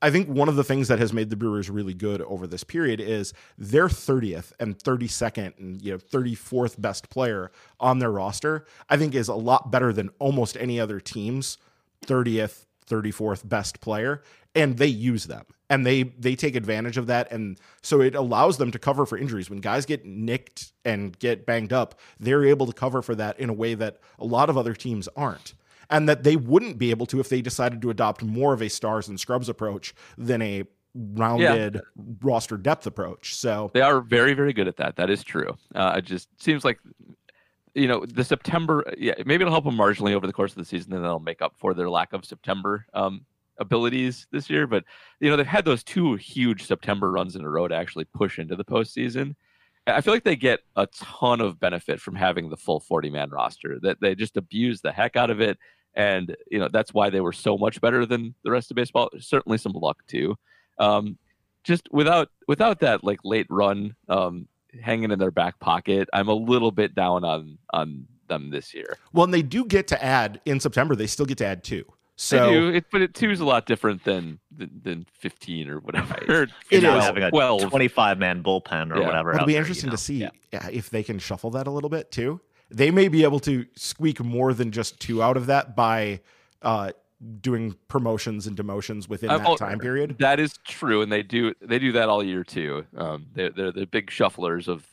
[0.00, 2.62] I think one of the things that has made the Brewers really good over this
[2.62, 7.50] period is their 30th and 32nd and you know 34th best player
[7.80, 8.66] on their roster.
[8.88, 11.58] I think is a lot better than almost any other team's
[12.06, 14.22] 30th, 34th best player,
[14.54, 18.58] and they use them and they they take advantage of that, and so it allows
[18.58, 21.98] them to cover for injuries when guys get nicked and get banged up.
[22.20, 25.08] They're able to cover for that in a way that a lot of other teams
[25.16, 25.54] aren't
[25.90, 28.68] and that they wouldn't be able to if they decided to adopt more of a
[28.68, 30.64] stars and scrubs approach than a
[30.94, 31.80] rounded yeah.
[32.22, 33.34] roster depth approach.
[33.34, 34.96] So they are very, very good at that.
[34.96, 35.56] That is true.
[35.74, 36.78] Uh, it just seems like
[37.74, 38.84] you know the September.
[38.96, 41.42] Yeah, maybe it'll help them marginally over the course of the season, and they'll make
[41.42, 43.24] up for their lack of September um,
[43.58, 44.66] abilities this year.
[44.66, 44.84] But
[45.20, 48.38] you know they've had those two huge September runs in a row to actually push
[48.38, 49.34] into the postseason.
[49.86, 53.28] I feel like they get a ton of benefit from having the full 40 man
[53.30, 53.78] roster.
[53.82, 55.58] That they just abuse the heck out of it,
[55.94, 59.10] and you know that's why they were so much better than the rest of baseball.
[59.18, 60.36] Certainly some luck too.
[60.78, 61.18] Um,
[61.62, 64.48] just without without that like late run um,
[64.82, 68.98] hanging in their back pocket, I'm a little bit down on on them this year.
[69.12, 70.94] Well, and they do get to add in September.
[70.96, 71.84] They still get to add two.
[72.16, 75.80] So do, it, but it, two is a lot different than than, than fifteen or
[75.80, 76.14] whatever.
[76.28, 77.62] Or, it is having a 12.
[77.70, 79.06] 25 man bullpen or yeah.
[79.06, 79.34] whatever.
[79.34, 80.28] It'll be interesting there, you know?
[80.28, 80.68] to see yeah.
[80.70, 82.40] if they can shuffle that a little bit too.
[82.74, 86.20] They may be able to squeak more than just two out of that by
[86.62, 86.92] uh,
[87.40, 90.16] doing promotions and demotions within Uh, that oh, time period.
[90.18, 92.84] That is true, and they do they do that all year too.
[92.96, 94.86] Um, they're they're the big shufflers of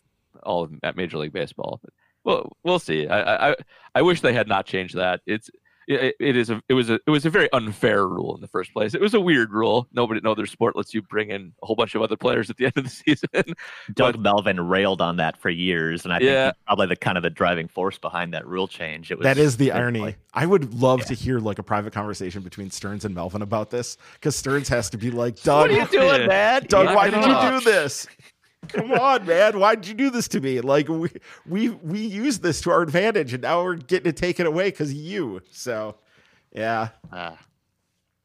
[0.43, 1.81] all of, at Major League Baseball.
[2.23, 3.07] Well, we'll see.
[3.07, 3.55] I, I
[3.95, 5.21] I wish they had not changed that.
[5.25, 5.49] It's
[5.87, 8.47] it, it is a it was a it was a very unfair rule in the
[8.47, 8.93] first place.
[8.93, 9.87] It was a weird rule.
[9.91, 12.57] Nobody no other sport lets you bring in a whole bunch of other players at
[12.57, 13.55] the end of the season.
[13.93, 16.45] Doug Melvin railed on that for years, and I think Yeah.
[16.47, 19.11] he's probably the kind of the driving force behind that rule change.
[19.11, 19.99] It was That is the irony.
[19.99, 23.69] like- I would love to hear like a private conversation between Stearns and Melvin about
[23.69, 26.65] this because Stearns has to be like, Doug, what are you doing, man?
[26.67, 28.07] Doug, Knock why did you do this?
[28.73, 29.59] Come on, man.
[29.59, 30.61] Why did you do this to me?
[30.61, 31.09] Like we
[31.45, 34.47] we we used this to our advantage and now we're getting to take it taken
[34.47, 35.41] away because of you.
[35.51, 35.95] So
[36.51, 36.89] yeah.
[37.11, 37.37] Ah,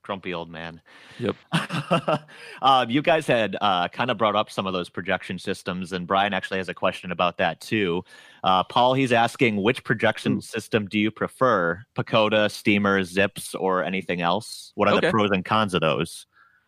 [0.03, 0.80] grumpy old man.
[1.18, 1.36] Yep.
[2.62, 6.07] um, you guys had uh, kind of brought up some of those projection systems, and
[6.07, 8.05] Brian actually has a question about that too.
[8.44, 11.82] Uh, Paul, he's asking which projection system do you prefer?
[11.97, 14.72] PECOTA, Steamer, ZiPS, or anything else?
[14.76, 16.26] What are the pros and cons of those?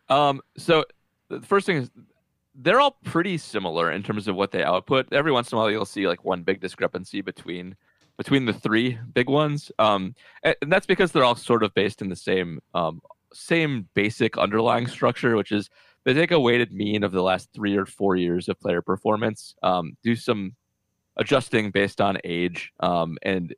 [0.09, 0.83] Um, so
[1.29, 1.89] the first thing is
[2.61, 5.11] they're all pretty similar in terms of what they output.
[5.13, 7.75] Every once in a while, you'll see like one big discrepancy between
[8.17, 12.09] between the three big ones, um, and, that's because they're all sort of based in
[12.09, 13.01] the same um,
[13.33, 15.69] same basic underlying structure, which is
[16.03, 19.55] they take a weighted mean of the last three or four years of player performance,
[19.63, 20.53] um, do some
[21.15, 23.55] adjusting based on age, um, and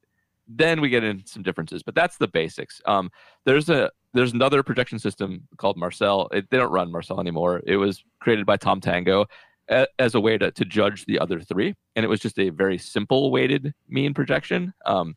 [0.47, 1.82] then we get into some differences.
[1.82, 2.82] But that's the basics.
[2.86, 3.10] Um,
[3.45, 6.28] there's a there's another projection system called Marcel.
[6.32, 7.62] It, they don't run Marcel anymore.
[7.66, 9.26] It was created by Tom Tango
[9.70, 12.49] a, as a way to, to judge the other three, and it was just a
[12.49, 14.74] very simple weighted mean projection.
[14.86, 15.16] Um,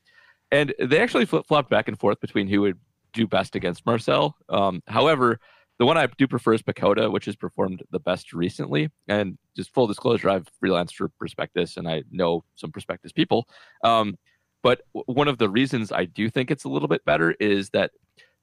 [0.50, 2.78] and they actually flip flopped back and forth between who would
[3.12, 4.36] do best against Marcel.
[4.48, 5.40] Um, however,
[5.78, 8.90] the one I do prefer is PECOTA, which has performed the best recently.
[9.08, 13.48] And just full disclosure, I've freelanced for Prospectus, and I know some Prospectus people.
[13.82, 14.16] Um,
[14.62, 17.90] but one of the reasons I do think it's a little bit better is that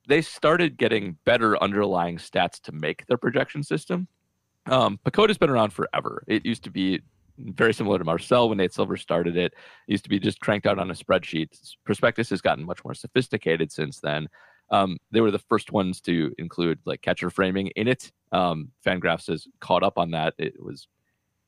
[0.08, 4.08] they started getting better underlying stats to make their projection system.
[4.68, 6.24] Um, PECOTA's been around forever.
[6.28, 7.02] It used to be
[7.38, 9.54] very similar to Marcel when Nate Silver started it.
[9.88, 11.50] It used to be just cranked out on a spreadsheet.
[11.86, 14.28] Prospectus has gotten much more sophisticated since then.
[14.70, 18.12] Um, they were the first ones to include like catcher framing in it.
[18.32, 20.34] Um, Fangraphs has caught up on that.
[20.38, 20.88] It was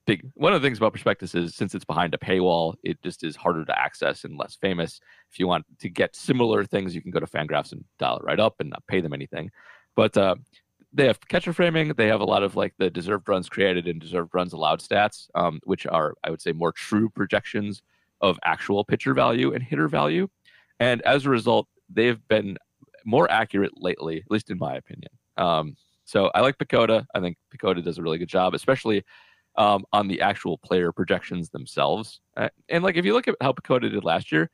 [0.05, 0.29] big.
[0.35, 3.35] One of the things about Prospectus is since it's behind a paywall, it just is
[3.35, 4.99] harder to access and less famous.
[5.31, 8.23] If you want to get similar things, you can go to Fangraphs and dial it
[8.23, 9.51] right up and not pay them anything.
[9.95, 10.35] But uh,
[10.93, 11.89] they have catcher framing.
[11.89, 15.27] They have a lot of like the deserved runs created and deserved runs allowed stats,
[15.35, 17.81] um, which are I would say more true projections
[18.21, 20.27] of actual pitcher value and hitter value.
[20.79, 22.57] And as a result, they've been
[23.05, 25.11] more accurate lately, at least in my opinion.
[25.37, 25.75] Um,
[26.05, 27.05] so I like PECOTA.
[27.13, 29.03] I think PECOTA does a really good job, especially
[29.55, 32.19] um, on the actual player projections themselves.
[32.35, 34.49] Uh, and like if you look at how PECOTA did last year,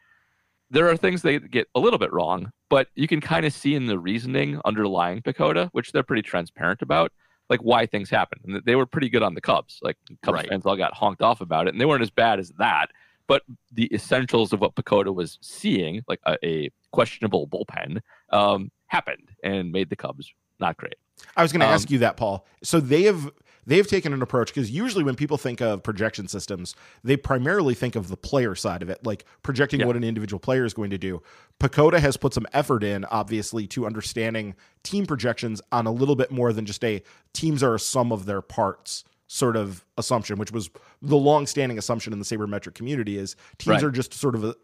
[0.71, 3.73] there are things they get a little bit wrong, but you can kind of see
[3.75, 7.11] in the reasoning underlying PECOTA, which they're pretty transparent about,
[7.49, 8.39] like why things happen.
[8.45, 9.79] And they were pretty good on the Cubs.
[9.81, 10.49] Like Cubs Right.
[10.49, 12.91] fans all got honked off about it, and they weren't as bad as that.
[13.25, 19.29] But the essentials of what PECOTA was seeing, like a, a questionable bullpen, um, happened
[19.43, 20.95] and made the Cubs not great.
[21.35, 22.45] I was going to Um, ask you that, Paul.
[22.63, 23.29] So they have
[23.69, 27.73] they have taken an approach because usually when people think of projection systems, they primarily
[27.75, 29.85] think of the player side of it, like projecting Yeah.
[29.85, 31.21] what an individual player is going to do.
[31.59, 36.31] PECOTA has put some effort in, obviously, to understanding team projections on a little bit
[36.31, 37.01] more than just a
[37.33, 40.71] teams are a sum of their parts sort of assumption, which was
[41.03, 43.83] the long-standing assumption in the sabermetric community is teams Right.
[43.83, 44.55] are just sort of a,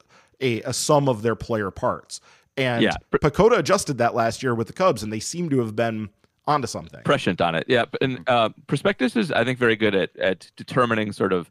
[0.41, 2.19] a, a sum of their player parts.
[2.57, 2.95] And Yeah.
[3.11, 6.09] PECOTA adjusted that last year with the Cubs, and they seem to have been
[6.47, 7.01] onto something.
[7.03, 7.65] prescient on it.
[7.67, 11.49] Yeah, and uh, Prospectus is, I think, very good at at determining sort of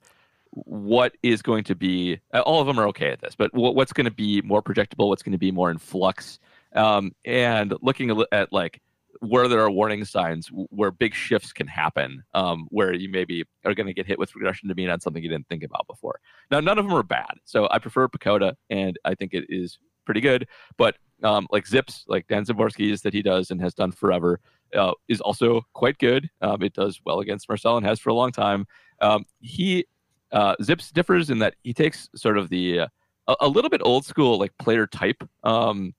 [0.51, 2.20] what is going to be.
[2.32, 4.62] uh, All of them are okay at this, but what, what's going to be more
[4.62, 5.09] projectable?
[5.09, 6.38] What's going to be more in flux?
[6.74, 8.80] Um, and looking at like
[9.20, 13.74] where there are warning signs, where big shifts can happen, um, where you maybe are
[13.74, 16.20] going to get hit with regression to mean on something you didn't think about before.
[16.51, 19.78] Now, none of them are bad, so I prefer PECOTA, and I think it is
[20.05, 20.47] pretty good.
[20.76, 24.40] But um, like ZiPS, like Dan Szymborski's that he does and has done forever,
[24.75, 26.29] uh, is also quite good.
[26.41, 28.66] Um, it does well against Marcel and has for a long time.
[29.01, 29.87] Um, he
[30.33, 32.87] uh, ZiPS differs in that he takes sort of the uh,
[33.29, 35.22] a, a little bit old school like player type.
[35.43, 35.95] Um,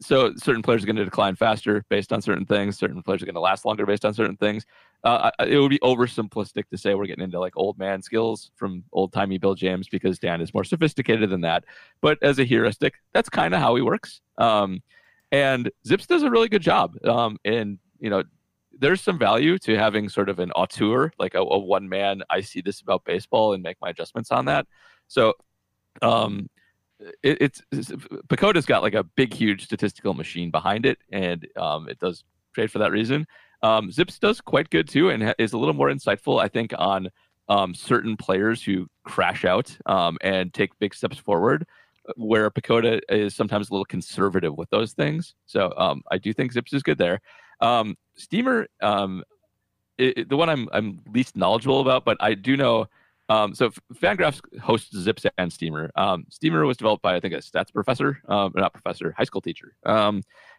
[0.00, 2.76] so certain players are going to decline faster based on certain things.
[2.76, 4.66] Certain players are going to last longer based on certain things.
[5.04, 8.82] Uh, it would be oversimplistic to say we're getting into like old man skills from
[8.92, 11.64] old timey Bill James because Dan is more sophisticated than that.
[12.00, 14.20] But as a heuristic, that's kind of how he works.
[14.38, 14.82] Um,
[15.32, 16.94] and ZiPS does a really good job.
[17.04, 18.24] Um, and you know,
[18.78, 22.22] there's some value to having sort of an auteur, like a, a one man.
[22.30, 24.66] I see this about baseball and make my adjustments on that.
[25.08, 25.34] So,
[26.02, 26.48] um,
[27.22, 27.90] it, it's, it's
[28.28, 32.24] PECOTA's got like a big, huge statistical machine behind it, and um, it does
[32.54, 33.26] trade for that reason.
[33.62, 36.72] Um, ZiPS does quite good too, and ha- is a little more insightful, I think,
[36.76, 37.08] on
[37.48, 41.66] um, certain players who crash out um, and take big steps forward.
[42.16, 46.52] Where PECOTA is sometimes a little conservative with those things, so um, I do think
[46.52, 47.20] ZiPS is good there.
[47.60, 49.24] Um, Steamer, um,
[49.98, 52.86] it, it- the one I'm I'm least knowledgeable about, but I do know.
[53.28, 55.90] Um, so Fangraphs hosts ZiPS and Steamer.
[55.96, 59.40] Um, Steamer was developed by I think a stats professor, um, not professor, high school
[59.40, 59.74] teacher.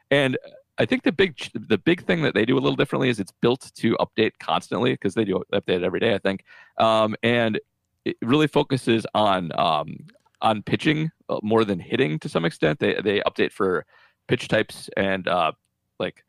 [0.10, 0.38] And
[0.78, 3.34] I think the big the big thing that they do a little differently is it's
[3.42, 6.14] built to update constantly because they do update every day.
[6.14, 6.44] I think,
[6.78, 7.60] and
[8.06, 11.10] it really focuses on on pitching
[11.42, 12.80] more than hitting to some extent.
[12.80, 13.86] They they update for
[14.28, 15.52] pitch types and uh,
[16.00, 16.24] like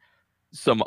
[0.52, 0.82] some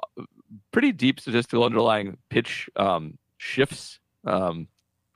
[0.71, 4.67] pretty deep statistical underlying pitch um, shifts um,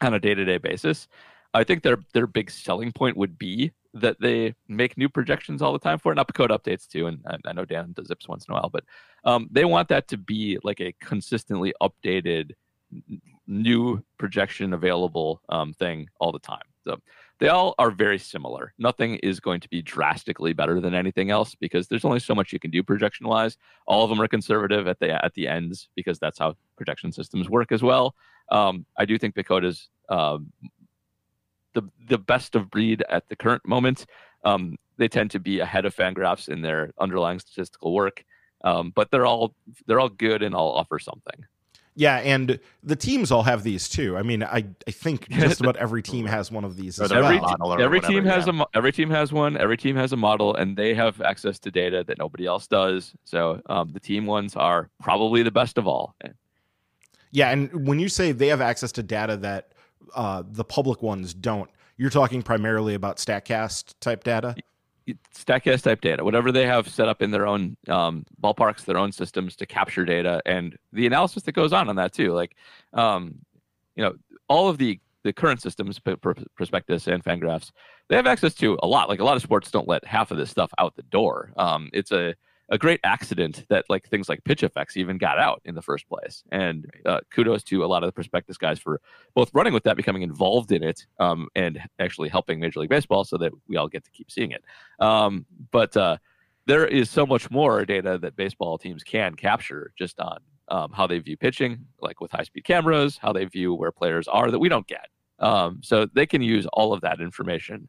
[0.01, 1.07] on a day to day basis.
[1.53, 5.71] I think their their big selling point would be that they make new projections all
[5.71, 6.15] the time for it.
[6.15, 8.69] Not code updates too, and I, I know Dan does ZiPS once in a while,
[8.69, 8.83] but
[9.23, 12.51] um, they want that to be like a consistently updated
[13.47, 16.63] new projection available um, thing all the time.
[16.83, 16.99] So
[17.39, 18.73] they all are very similar.
[18.77, 22.53] Nothing is going to be drastically better than anything else because there's only so much
[22.53, 23.57] you can do projection wise.
[23.87, 27.49] All of them are conservative at the at the ends because that's how projection systems
[27.49, 28.15] work as well.
[28.51, 30.51] Um, I do think PECOTA's um,
[31.73, 34.05] the the best of breed at the current moment.
[34.43, 38.23] Um, they tend to be ahead of Fangraphs in their underlying statistical work,
[38.63, 39.55] um, but they're all
[39.87, 41.45] they're all good and all offer something.
[41.97, 44.17] Yeah, and the teams all have these too.
[44.17, 47.39] I mean, I, I think just about every team has one of these as every
[47.39, 47.57] well.
[47.57, 48.49] model every whatever, team has yeah.
[48.49, 49.55] a mo- every team has one.
[49.57, 53.13] Every team has a model, and they have access to data that nobody else does.
[53.23, 56.15] So um, the team ones are probably the best of all.
[57.31, 59.71] Yeah, and when you say they have access to data that
[60.13, 64.55] uh, the public ones don't, you're talking primarily about Statcast type data.
[65.35, 69.11] Statcast type data, whatever they have set up in their own um, ballparks, their own
[69.11, 72.33] systems to capture data, and the analysis that goes on on that too.
[72.33, 72.55] Like,
[72.93, 73.35] um,
[73.95, 74.15] you know,
[74.47, 77.71] all of the the current systems, Prospectus and Fangraphs,
[78.09, 79.09] they have access to a lot.
[79.09, 81.51] Like a lot of sports don't let half of this stuff out the door.
[81.57, 82.35] Um, it's a
[82.69, 86.43] a great accident that like things like PITCHf/x even got out in the first place.
[86.51, 89.01] And uh, kudos to a lot of the prospectus guys for
[89.35, 93.23] both running with that, becoming involved in it, um, and actually helping Major League Baseball
[93.23, 94.63] so that we all get to keep seeing it.
[94.99, 96.17] Um, but uh,
[96.65, 100.39] there is so much more data that baseball teams can capture just on
[100.69, 104.27] um, how they view pitching, like with high speed cameras, how they view where players
[104.27, 105.07] are that we don't get.
[105.39, 107.87] Um, so they can use all of that information.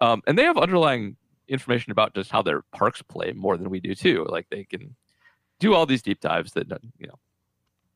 [0.00, 1.16] Um, and they have underlying
[1.48, 4.26] information about just how their parks play more than we do too.
[4.28, 4.94] Like they can
[5.60, 6.66] do all these deep dives that
[6.98, 7.18] you know.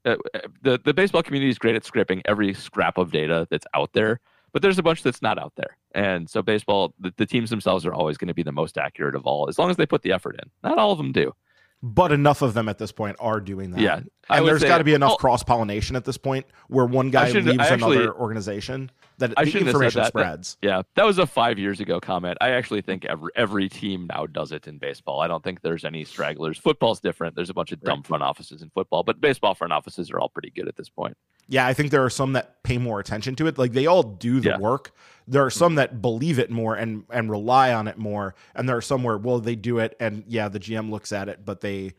[0.04, 3.66] Uh, uh, the the baseball community is great at scraping every scrap of data that's
[3.74, 4.20] out there,
[4.52, 5.76] but there's a bunch that's not out there.
[5.94, 9.14] And so baseball, the, the teams themselves are always going to be the most accurate
[9.16, 10.48] of all, as long as they put the effort in.
[10.62, 11.34] Not all of them do.
[11.82, 13.80] But enough of them at this point are doing that.
[13.80, 17.28] Yeah, and there's got to be enough cross pollination at this point where one guy
[17.28, 20.02] shouldn't- leaves actually- another organization that I the shouldn't have said information that.
[20.04, 20.56] That- spreads.
[20.62, 22.36] Yeah, that was a five years ago comment.
[22.40, 25.20] I actually think every every team now does it in baseball.
[25.20, 26.58] I don't think there's any stragglers.
[26.58, 27.34] Football's different.
[27.34, 30.28] There's a bunch of dumb front offices in football, but baseball front offices are all
[30.28, 31.16] pretty good at this point.
[31.48, 33.56] Yeah, I think there are some that pay more attention to it.
[33.56, 34.58] Like they all do the Yeah.
[34.58, 34.92] work.
[35.28, 35.58] There are hmm.
[35.58, 39.02] some that believe it more and and rely on it more, and there are some
[39.02, 41.94] where well they do it and yeah the GM looks at it, but they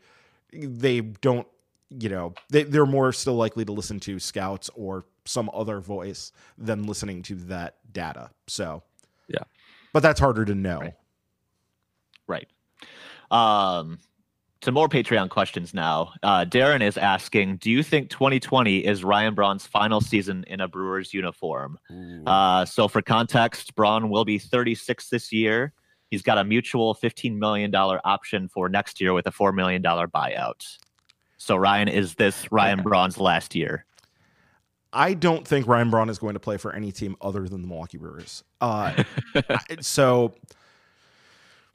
[0.52, 1.46] they don't.
[1.90, 6.32] You know, they they're more still likely to listen to scouts or some other voice
[6.56, 8.30] than listening to that data.
[8.46, 8.82] So
[9.28, 9.44] Yeah.
[9.92, 10.80] but that's harder to know.
[10.80, 10.94] Right.
[12.26, 12.48] Right.
[13.30, 13.98] Um,
[14.64, 16.12] some more Patreon questions now.
[16.22, 20.66] Uh, Darren is asking, do you think 2020 is Ryan Braun's final season in a
[20.66, 21.78] Brewers uniform?
[22.26, 25.72] Uh, so for context, Braun will be 36 this year.
[26.10, 30.78] He's got a mutual $15 million option for next year with a $4 million buyout.
[31.36, 33.84] So Ryan, is this Ryan Braun's last year?
[34.92, 37.68] I don't think Ryan Braun is going to play for any team other than the
[37.68, 38.42] Milwaukee Brewers.
[38.60, 39.04] Uh,
[39.80, 40.34] so,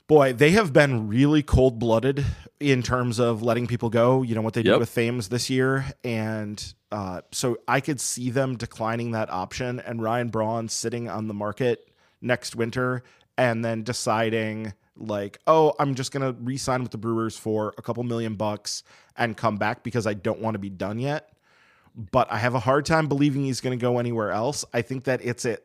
[0.08, 2.26] boy, they have been really cold blooded
[2.60, 4.24] in terms of letting people go.
[4.24, 8.32] You know what they did with Thames this year, and uh, so I could see
[8.32, 11.90] them declining that option and Ryan Braun sitting on the market
[12.22, 13.04] next winter
[13.38, 18.04] and then deciding like, oh, I'm just gonna re-sign with the Brewers for a couple
[18.04, 18.84] million bucks
[19.18, 21.33] and come back because I don't want to be done yet
[21.96, 24.66] but I have a hard time believing he's going to go anywhere else.
[24.74, 25.58] I think that it's a,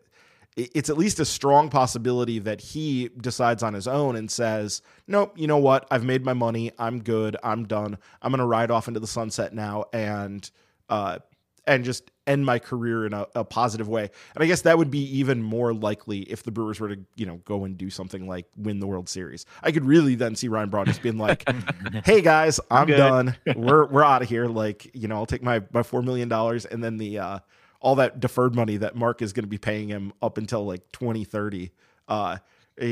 [0.57, 5.35] it's at least a strong possibility that he decides on his own and says, "Nope,
[5.37, 5.87] you know what?
[5.91, 6.73] I've made my money.
[6.79, 7.37] I'm good.
[7.43, 7.99] I'm done.
[8.21, 10.51] I'm going to ride off into the sunset now and
[10.89, 11.19] uh
[11.67, 14.11] and just end my career in a, a positive way.
[14.35, 17.27] And I guess that would be even more likely if the Brewers were to, you
[17.27, 19.47] know, go and do something like win the World Series.
[19.63, 21.49] I could really then see Ryan Braun just being like,
[22.05, 22.97] "Hey guys, I'm Good.
[22.99, 23.37] done.
[23.57, 24.47] We're we're out of here.
[24.47, 27.39] Like, you know, I'll take my my four million dollars and then the uh,
[27.81, 30.91] all that deferred money that Mark is going to be paying him up until like
[30.93, 31.71] 2030.
[32.09, 32.39] Uh,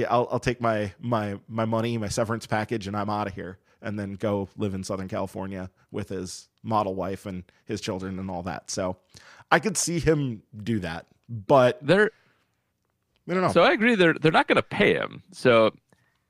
[0.08, 3.58] I'll I'll take my my my money, my severance package, and I'm out of here."
[3.82, 8.30] And then go live in Southern California with his model wife and his children and
[8.30, 8.70] all that.
[8.70, 8.96] So
[9.50, 12.10] I could see him do that, but They're
[13.28, 13.52] I don't know.
[13.52, 13.94] so I agree.
[13.94, 15.22] They're they're not going to pay him.
[15.32, 15.72] So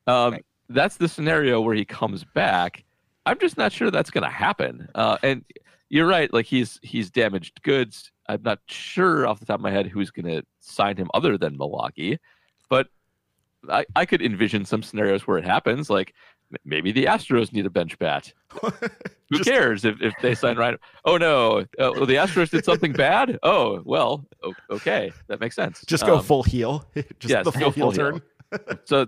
[0.07, 0.45] um, Right.
[0.69, 2.85] that's the scenario where he comes back.
[3.27, 4.89] I'm just not sure that's going to happen.
[4.95, 5.45] Uh, and
[5.89, 6.33] you're right.
[6.33, 8.13] Like he's he's damaged goods.
[8.29, 11.37] I'm not sure off the top of my head who's going to sign him other
[11.39, 12.19] than Milwaukee,
[12.69, 12.89] but
[13.69, 15.89] I, I could envision some scenarios where it happens.
[15.91, 16.15] Like m-
[16.65, 18.33] maybe the Astros need a bench bat.
[18.63, 20.79] Who Just- cares if, if they sign Ryan?
[21.05, 23.39] Oh no, uh, well, the Astros did something bad.
[23.43, 24.25] Oh well,
[24.71, 25.85] okay, that makes sense.
[25.87, 26.85] just go Um, full heel.
[26.95, 28.21] just yes, the go full heel full heel.
[28.61, 28.79] turn.
[28.85, 29.07] so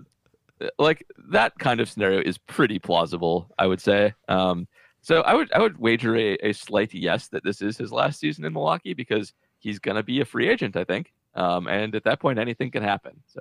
[0.61, 4.67] uh, like that kind of scenario is pretty plausible i would say um,
[5.01, 8.19] so i would i would wager a, a slight yes that this is his last
[8.19, 11.95] season in milwaukee because he's going to be a free agent i think um, and
[11.95, 13.39] at that point anything can happen so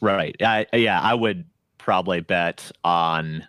[0.00, 0.34] Right.
[0.42, 1.44] I, yeah, I would
[1.78, 3.46] probably bet on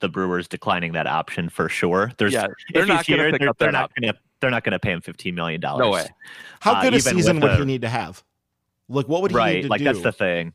[0.00, 2.12] the Brewers declining that option for sure.
[2.18, 4.12] There's yeah if they're he's not going here, to pick they're, up they're not going
[4.12, 5.80] to they're not going to pay him 15 million dollars.
[5.84, 6.06] no way
[6.60, 8.22] How Uh, good a season would the- he need to have?
[8.88, 9.62] Like, what would he need Right.
[9.62, 9.84] to Like do?
[9.84, 10.52] that's the thing.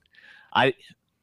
[0.54, 0.74] I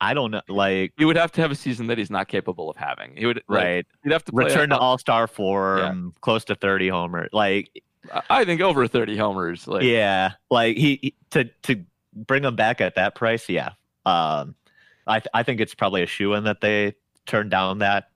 [0.00, 2.68] I don't know like he would have to have a season that he's not capable
[2.68, 3.86] of having he would like, right.
[4.02, 7.28] he'd have to play Return to all-star form, close to 30 homer.
[7.32, 7.70] Like
[8.12, 11.84] I- i think over 30 homers like yeah, like he, he to to
[12.14, 13.70] bring him back at that price, yeah.
[14.04, 14.54] Um
[15.06, 16.94] I th- I think it's probably a shoe in that they
[17.26, 18.08] turned down that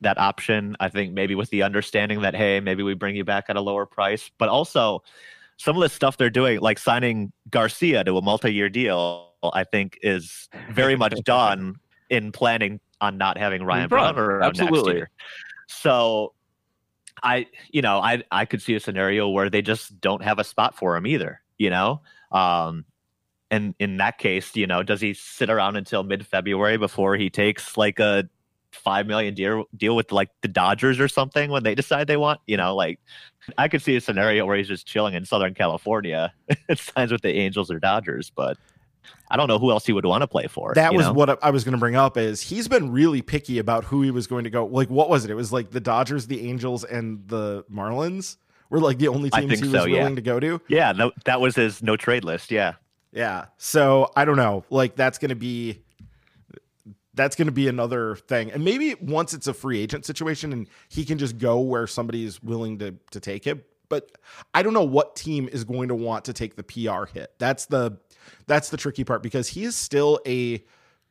[0.00, 0.76] that option.
[0.80, 3.60] I think maybe with the understanding that hey, maybe we bring you back at a
[3.60, 5.02] lower price, but also
[5.56, 9.98] some of the stuff they're doing, like signing Garcia to a multi-year deal, I think
[10.02, 11.76] is very much done
[12.10, 14.96] in planning on not having Ryan Braun, Braun around next absolutely.
[14.96, 15.10] year.
[15.68, 16.34] So
[17.22, 20.44] I, you know, I I could see a scenario where they just don't have a
[20.44, 21.40] spot for him either.
[21.58, 22.02] You know,
[22.32, 22.84] um,
[23.50, 27.30] and in that case, you know, does he sit around until mid February before he
[27.30, 28.28] takes like a
[28.72, 32.40] five million deal deal with like the Dodgers or something when they decide they want?
[32.46, 33.00] You know, like
[33.56, 36.32] I could see a scenario where he's just chilling in Southern California
[36.68, 38.58] and signs with the Angels or Dodgers, but
[39.28, 40.72] I don't know who else he would want to play for.
[40.74, 41.12] That was know?
[41.12, 42.16] what I was going to bring up.
[42.16, 44.66] Is he's been really picky about who he was going to go?
[44.66, 45.30] Like, what was it?
[45.30, 48.36] It was like the Dodgers, the Angels, and the Marlins
[48.70, 49.98] were like the only teams he was so, yeah.
[49.98, 50.60] willing to go to.
[50.68, 52.50] Yeah, that, that was his no trade list.
[52.50, 52.74] Yeah.
[53.16, 53.46] Yeah.
[53.56, 54.64] So I don't know.
[54.70, 55.82] Like that's going to be
[57.14, 58.52] that's going to be another thing.
[58.52, 62.24] And maybe once it's a free agent situation and he can just go where somebody
[62.24, 63.62] is willing to to take him.
[63.88, 64.10] But
[64.52, 67.32] I don't know what team is going to want to take the PR hit.
[67.38, 67.98] That's the
[68.46, 70.62] that's the tricky part because he is still a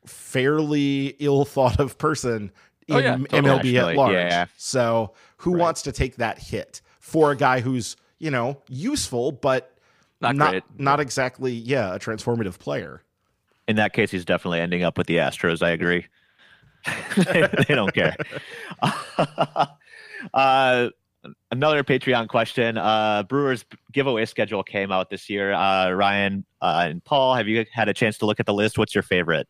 [0.06, 2.52] fairly ill thought of person
[2.86, 4.12] in Oh, yeah, MLB at large.
[4.12, 4.46] Yeah.
[4.56, 5.60] So who Right.
[5.60, 9.75] wants to take that hit for a guy who's, you know, useful but
[10.20, 13.02] not, not great not exactly yeah a transformative player
[13.68, 15.62] In that case, he's definitely ending up with the Astros.
[15.62, 16.06] I agree.
[17.16, 18.14] they, they don't care.
[20.34, 20.88] uh,
[21.50, 22.78] another Patreon question.
[22.78, 25.52] Uh, Brewers giveaway schedule came out this year.
[25.52, 28.78] Uh, Ryan uh, and Paul, have you had a chance to look at the list?
[28.78, 29.48] What's your favorite?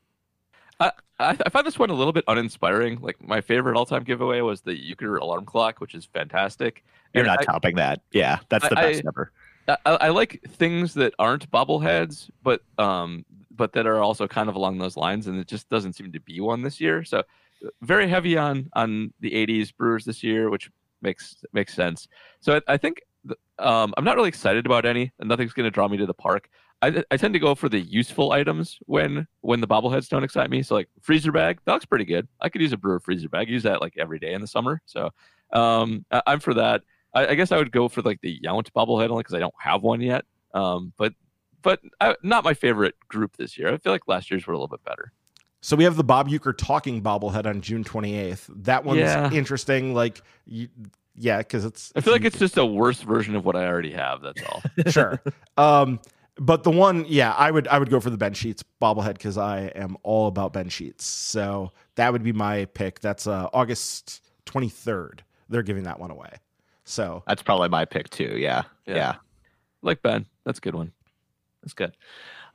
[0.78, 3.00] I, I find this one a little bit uninspiring.
[3.00, 6.84] Like my favorite all-time giveaway was the Uecker alarm clock, which is fantastic.
[7.14, 8.02] You're And not I- topping that.
[8.12, 9.32] Yeah, that's the I- best ever.
[9.68, 14.54] I, I like things that aren't bobbleheads, but um, but that are also kind of
[14.54, 17.04] along those lines, and it just doesn't seem to be one this year.
[17.04, 17.22] So,
[17.82, 20.70] very heavy on on the '80s Brewers this year, which
[21.02, 22.08] makes makes sense.
[22.40, 25.64] So I, I think th- um, I'm not really excited about any, and nothing's going
[25.64, 26.48] to draw me to the park.
[26.82, 30.50] I, I tend to go for the useful items when when the bobbleheads don't excite
[30.50, 30.62] me.
[30.62, 32.28] So like freezer bag, that looks pretty good.
[32.40, 33.48] I could use a brewer freezer bag.
[33.48, 34.82] Use that like every day in the summer.
[34.86, 35.10] So
[35.52, 36.82] um, I, I'm for that.
[37.16, 39.54] I, I guess I would go for like the Yount bobblehead only because I don't
[39.58, 40.24] have one yet.
[40.54, 41.12] Um, but
[41.62, 43.72] but I, not my favorite group this year.
[43.72, 45.10] I feel like last year's were a little bit better.
[45.60, 49.30] so we have the Bob Uecker talking bobblehead on june 28th that one's Yeah.
[49.32, 50.68] interesting like you,
[51.16, 53.92] yeah because it's I feel like it's just a worse version of what I already
[53.92, 54.20] have.
[54.22, 54.62] That's all.
[54.88, 55.20] sure
[55.56, 55.98] um
[56.38, 59.38] but the one yeah i would i would go for the ben sheets bobblehead because
[59.38, 64.20] i am all about ben sheets so that would be my pick that's uh august
[64.44, 66.30] 23rd they're giving that one away
[66.86, 68.36] so That's probably my pick too.
[68.38, 68.94] Yeah, Yeah.
[68.94, 69.14] yeah.
[69.82, 70.92] like Ben, that's a good one.
[71.62, 71.94] That's good.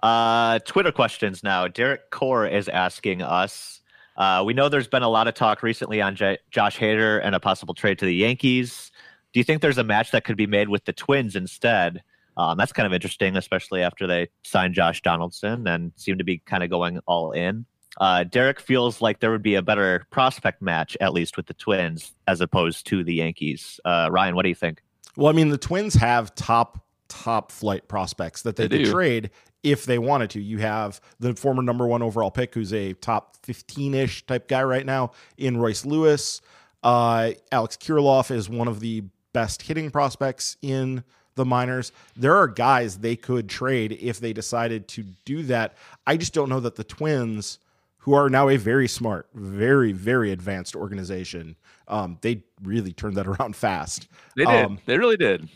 [0.02, 1.68] Uh, Twitter questions now.
[1.68, 3.82] Derek Core is asking us.
[4.18, 7.36] Uh, we know there's been a lot of talk recently on J- Josh Hader and
[7.36, 8.92] a possible trade to the Yankees.
[9.34, 12.02] Do you think there's a match that could be made with the Twins instead?
[12.38, 16.40] Um, that's kind of interesting, especially after they signed Josh Donaldson and seem to be
[16.40, 17.66] kind of going all in.
[18.00, 21.54] Uh, Derek feels like there would be a better prospect match, at least with the
[21.54, 23.80] Twins, as opposed to the Yankees.
[23.84, 24.82] Uh, Ryan, what do you think?
[25.18, 28.92] Well, I mean, the Twins have top top flight prospects that they, They could do.
[28.92, 29.30] trade
[29.64, 30.42] if they wanted to.
[30.42, 34.64] You have the former number one overall pick, who's a top 15 ish type guy
[34.64, 36.40] right now in Royce Lewis.
[36.82, 39.04] Uh, Alex Kirilloff is one of the
[39.34, 41.04] best hitting prospects in
[41.36, 41.92] the minors.
[42.16, 45.76] There are guys they could trade if they decided to do that.
[46.08, 47.60] I just don't know that the Twins,
[48.02, 51.56] who are now a very smart, very, very advanced organization,
[51.88, 54.66] um, they really turned that around fast They did.
[54.66, 55.50] Um, they really did.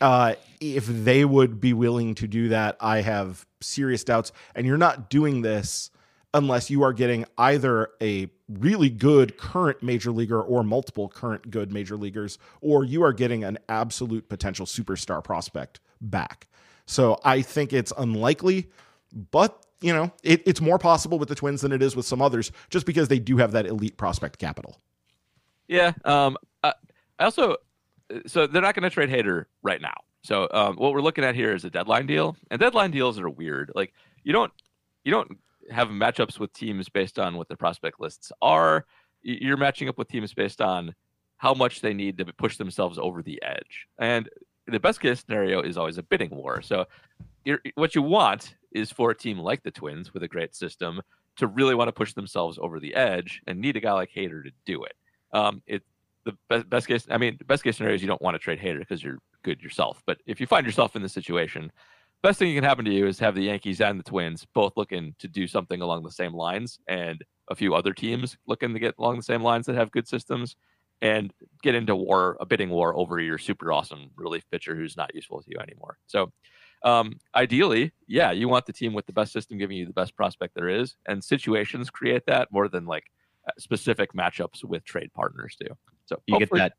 [0.00, 4.32] uh, if they would be willing to do that, I have serious doubts.
[4.54, 5.90] And you're not doing this
[6.32, 11.72] unless you are getting either a really good current major leaguer or multiple current good
[11.72, 16.46] major leaguers, or you are getting an absolute potential superstar prospect back.
[16.86, 18.70] So I think it's unlikely,
[19.30, 22.22] but you know, it, it's more possible with the Twins than it is with some
[22.22, 24.78] others, just because they do have that elite prospect capital.
[25.68, 25.92] Yeah.
[26.04, 26.36] Um.
[26.62, 26.74] I,
[27.18, 27.56] I also,
[28.26, 29.94] so they're not going to trade Hader right now.
[30.22, 33.28] So um, what we're looking at here is a deadline deal, and deadline deals are
[33.28, 33.72] weird.
[33.74, 33.92] Like
[34.24, 34.52] you don't,
[35.04, 35.38] you don't
[35.70, 38.84] have matchups with teams based on what the prospect lists are.
[39.22, 40.94] You're matching up with teams based on
[41.36, 43.86] how much they need to push themselves over the edge.
[43.98, 44.28] And
[44.70, 46.62] the best case scenario is always a bidding war.
[46.62, 46.86] So
[47.74, 51.00] what you want is for a team like the Twins with a great system
[51.36, 54.44] to really want to push themselves over the edge and need a guy like Hader
[54.44, 54.94] to do it.
[55.32, 55.82] Um, it
[56.24, 57.06] the best, best case.
[57.10, 59.62] I mean, best case scenario is you don't want to trade Hader because you're good
[59.62, 60.02] yourself.
[60.06, 61.72] But if you find yourself in this situation,
[62.22, 64.76] best thing that can happen to you is have the Yankees and the Twins both
[64.76, 68.78] looking to do something along the same lines, and a few other teams looking to
[68.78, 70.56] get along the same lines that have good systems,
[71.02, 71.32] and
[71.62, 75.42] get into war, a bidding war over your super awesome relief pitcher who's not useful
[75.42, 75.98] to you anymore.
[76.06, 76.32] So.
[76.82, 80.16] Um, ideally, yeah, you want the team with the best system giving you the best
[80.16, 83.04] prospect there is, and situations create that more than like
[83.46, 85.66] uh, specific matchups with trade partners do.
[86.06, 86.72] So you get that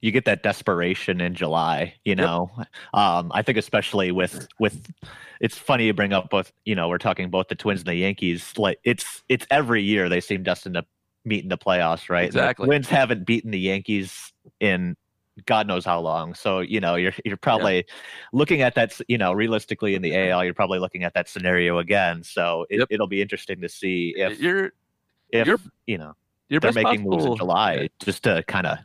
[0.00, 2.50] you get that desperation in July, you know.
[2.94, 4.90] Um, I think especially with with
[5.40, 7.94] it's funny you bring up both, you know, we're talking both the Twins and the
[7.94, 8.52] Yankees.
[8.56, 10.84] Like it's it's every year they seem destined to
[11.26, 12.32] meet in the playoffs, right?
[12.32, 12.66] The Exactly.
[12.66, 14.96] Twins haven't beaten the Yankees in
[15.44, 16.32] God knows how long.
[16.32, 17.84] So, you know, you're you're probably
[18.32, 20.32] looking at that, you know, realistically in the mm-hmm.
[20.32, 22.22] AL, you're probably looking at that scenario again.
[22.22, 22.88] So it, Yep.
[22.90, 24.72] it'll be interesting to see if you're
[25.30, 26.14] if you're, you know
[26.48, 28.78] your they're making moves in possible- July just to kind of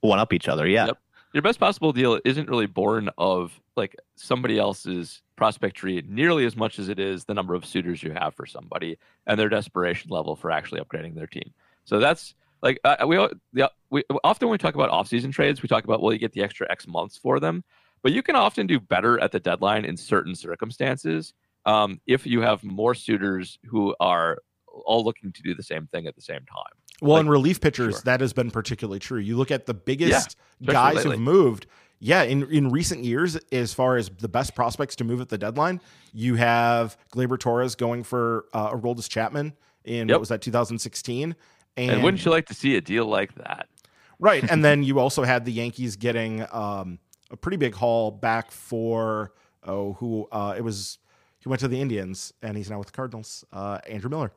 [0.00, 0.68] one up each other.
[0.68, 0.86] Yeah.
[0.86, 0.98] Yep.
[1.32, 6.54] your best possible deal isn't really born of like somebody else's prospect tree nearly as
[6.54, 10.10] much as it is the number of suitors you have for somebody and their desperation
[10.10, 11.54] level for actually upgrading their team.
[11.86, 13.16] So that's like uh, we,
[13.54, 16.32] the, we often when we talk about off-season trades, we talk about well, you get
[16.32, 17.64] the extra X months for them,
[18.02, 21.32] but you can often do better at the deadline in certain circumstances
[21.64, 24.42] um, if you have more suitors who are
[24.84, 26.74] all looking to do the same thing at the same time.
[27.00, 28.02] Well, Like, in relief pitchers, sure.
[28.04, 29.20] that has been particularly true.
[29.20, 31.10] You look at the biggest especially guys lately.
[31.12, 31.66] who've moved.
[32.02, 35.36] Yeah, in, in recent years, as far as the best prospects to move at the
[35.36, 35.80] deadline,
[36.14, 39.52] you have Gleyber Torres going for uh, Aroldis Chapman
[39.84, 40.14] in Yep.
[40.14, 41.36] what was that 2016,
[41.76, 43.68] and, And, wouldn't you like to see a deal like that?
[44.18, 46.98] right, and then you also had the Yankees getting um,
[47.30, 49.32] a pretty big haul back for
[49.64, 50.98] oh who uh, it was
[51.38, 54.32] he went to the Indians and he's now with the Cardinals, uh, Andrew Miller.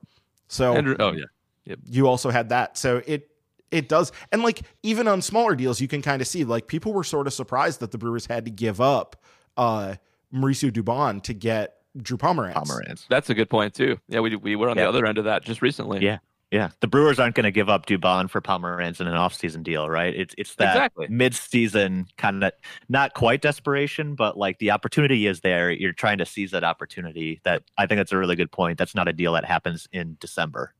[0.48, 2.78] So Andrew, oh yeah, you also had that.
[2.78, 3.30] So it
[3.74, 4.12] it does.
[4.32, 7.28] And like even on smaller deals, you can kind of see like people were sort
[7.28, 9.16] of surprised that the Brewers had to give up
[9.58, 9.96] uh
[10.34, 12.54] Mauricio Dubon to get Drew Pomeranz.
[12.56, 13.06] Pomeranz.
[13.08, 13.98] That's a good point too.
[14.08, 14.84] Yeah, we we were on Yeah.
[14.84, 16.00] the other end of that just recently.
[16.04, 16.20] Yeah.
[16.52, 19.90] Yeah, the Brewers aren't going to give up Dubon for Pomeranz in an offseason deal,
[19.90, 20.14] right?
[20.16, 21.08] It's it's that Exactly.
[21.10, 22.52] mid-season kind of
[22.90, 25.72] not quite desperation, but like the opportunity is there.
[25.72, 27.42] You're trying to seize that opportunity.
[27.44, 28.78] That I think that's a really good point.
[28.78, 30.76] That's not a deal that happens in December.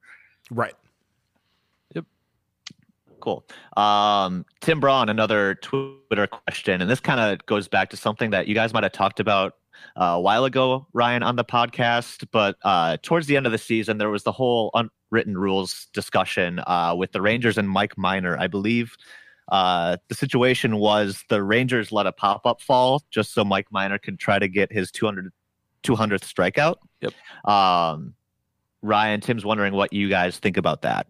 [0.52, 0.76] Right.
[3.24, 3.46] Cool.
[3.78, 8.50] Um, Tim Braun, another Twitter question, and this kind of goes back to something that
[8.50, 9.54] you guys might have talked about
[9.96, 12.28] uh, a while ago, Ryan, on the podcast.
[12.34, 16.60] But uh, towards the end of the season, there was the whole unwritten rules discussion
[16.68, 18.38] uh, with the Rangers and Mike Minor.
[18.38, 18.98] I believe
[19.50, 24.00] uh, the situation was the Rangers let a pop up fall just so Mike Minor
[24.00, 25.32] could try to get his 200,
[25.84, 26.76] 200th strikeout.
[27.00, 27.14] Yep.
[27.50, 28.16] Um,
[28.82, 31.08] Ryan, Tim's wondering what you guys think about that.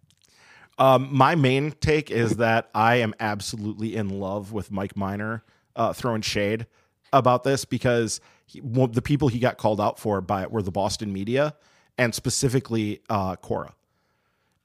[0.80, 5.44] Um, my main take is that I am absolutely in love with Mike Minor
[5.76, 6.66] uh, throwing shade
[7.12, 10.72] about this because he, well, the people he got called out for by were the
[10.72, 11.56] Boston media
[11.98, 13.74] and specifically uh, Cora.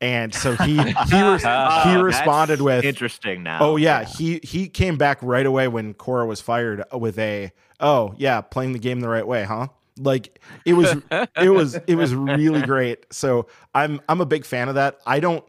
[0.01, 0.83] and so he he
[1.23, 3.59] res- Oh, he responded with interesting now.
[3.61, 8.15] Oh yeah, he he came back right away when Cora was fired with a oh
[8.17, 9.69] yeah, playing the game the right way, huh?
[9.99, 10.97] Like it was
[11.37, 13.05] it was it was really great.
[13.13, 14.99] So I'm I'm a big fan of that.
[15.05, 15.45] I don't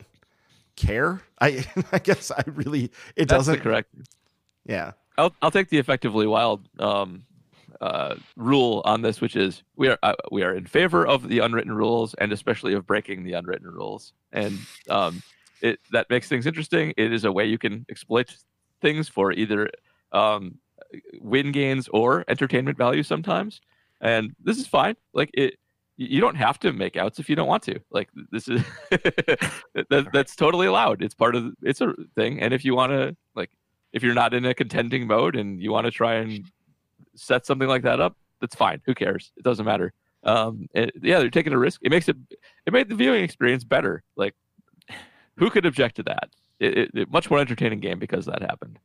[0.79, 1.21] care.
[1.39, 2.85] I I guess I really
[3.15, 3.93] it That's doesn't correct.
[4.65, 4.93] yeah.
[5.17, 7.23] I'll I'll take the effectively wild um,
[7.81, 11.39] uh, rule on this, which is we are uh, we are in favor of the
[11.39, 14.57] unwritten rules and especially of breaking the unwritten rules, and
[14.89, 15.21] um,
[15.61, 16.93] it that makes things interesting.
[16.97, 18.33] It is a way you can exploit
[18.81, 19.69] things for either
[20.13, 20.57] um,
[21.19, 23.59] win gains or entertainment value sometimes,
[23.99, 24.95] and this is fine.
[25.13, 25.55] Like it.
[26.01, 27.77] You don't have to make outs if you don't want to.
[27.91, 31.01] Like this is that, that's totally allowed.
[31.01, 32.39] It's part of it's a thing.
[32.39, 33.49] And if you want to like
[33.91, 36.49] if you're not in a contending mode and you want to try and
[37.15, 38.81] set something like that up, that's fine.
[38.85, 39.33] Who cares?
[39.35, 39.91] It doesn't matter.
[40.23, 41.81] Um, it, yeah, they're taking a risk.
[41.83, 42.15] It makes it
[42.65, 44.01] it made the viewing experience better.
[44.15, 44.35] Like,
[45.35, 46.29] who could object to that?
[46.61, 48.79] It, it, it much more entertaining game because that happened.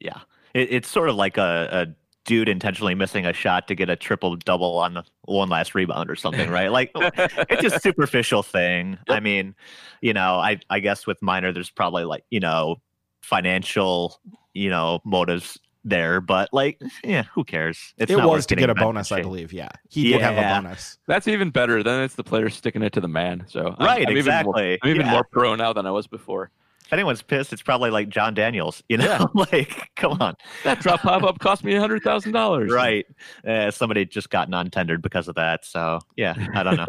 [0.00, 0.20] Yeah,
[0.54, 1.86] it, it's sort of like a, a
[2.24, 6.16] dude intentionally missing a shot to get a triple double on one last rebound or
[6.16, 6.70] something, right?
[6.70, 8.98] Like it's a superficial thing.
[9.08, 9.54] I mean,
[10.00, 12.76] you know, I I guess with Minor, there's probably like you know
[13.22, 14.20] financial
[14.54, 17.94] you know motives there, but like yeah, who cares?
[17.98, 19.52] It's it not was to get a bent in bonus, I believe.
[19.52, 19.68] Yeah.
[19.88, 20.98] He did have a bonus.
[21.08, 21.82] That's even better.
[21.82, 23.44] Then it's the player sticking it to the man.
[23.48, 24.78] So I'm- Right, I'm, Even more, exactly.
[24.82, 25.12] I'm even Yeah.
[25.12, 26.50] more pro now than I was before.
[26.92, 28.82] If anyone's pissed, it's probably like Jon Daniels.
[28.90, 29.24] You know, Yeah.
[29.52, 32.70] like come on, That drop pop up cost me a hundred thousand dollars.
[32.70, 33.06] right?
[33.48, 35.64] Uh, somebody just got non-tendered because of that.
[35.64, 36.84] So yeah, I don't know.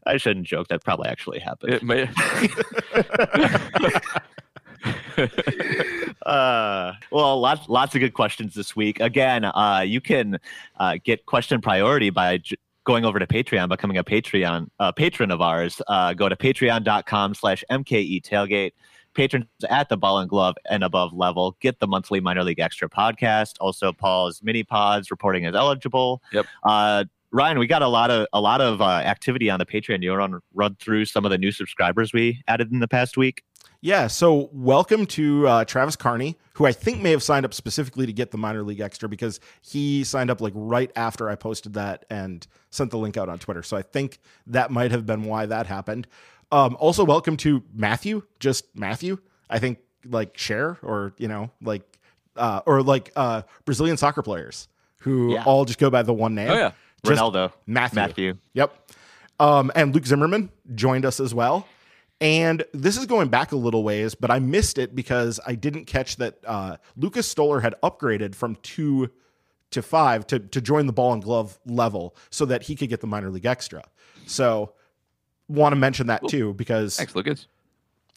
[0.06, 0.68] I shouldn't joke.
[0.68, 1.74] That probably actually happened.
[1.74, 2.08] It may.
[6.24, 9.00] uh, well, lots lots of good questions this week.
[9.00, 10.38] Again, uh, you can
[10.78, 12.56] uh, get question priority by j-
[12.86, 15.82] going over to Patreon, becoming a Patreon uh, patron of ours.
[15.88, 18.72] Uh, go to patreon.com slash mke tailgate.
[19.12, 22.88] Patrons at the ball and glove and above level get the monthly minor league extra
[22.88, 23.54] podcast.
[23.60, 26.22] Also, Paul's mini pods reporting is eligible.
[26.32, 26.46] Yep.
[26.62, 30.02] Uh, Ryan, we got a lot of a lot of uh, activity on the Patreon.
[30.02, 33.16] You want to run through some of the new subscribers we added in the past
[33.16, 33.42] week?
[33.80, 38.06] Yeah, so welcome to uh, Travis Carney, who I think may have signed up specifically
[38.06, 41.74] to get the minor league extra because he signed up like right after I posted
[41.74, 43.62] that and sent the link out on Twitter.
[43.62, 46.06] So I think that might have been why that happened.
[46.50, 49.18] Um, also, welcome to Matthew, just Matthew.
[49.50, 49.78] I think
[50.08, 51.82] like Cher or you know like
[52.36, 54.68] uh, or like uh, Brazilian soccer players
[55.00, 55.44] who Yeah.
[55.44, 56.50] all just go by the one name.
[56.50, 56.72] Oh yeah.
[57.04, 57.96] Just Ronaldo, Matthew.
[57.96, 58.38] Matthew.
[58.54, 58.90] Yep.
[59.38, 61.68] Um, and Luke Zimmerman joined us as well.
[62.20, 65.84] And this is going back a little ways, but I missed it because I didn't
[65.84, 69.10] catch that uh, Lucas Stoller had upgraded from two
[69.72, 73.00] to five to, to join the ball and glove level so that he could get
[73.00, 73.82] the minor league extra.
[74.26, 74.72] So
[75.48, 77.46] want to mention that too because Thanks, Lucas.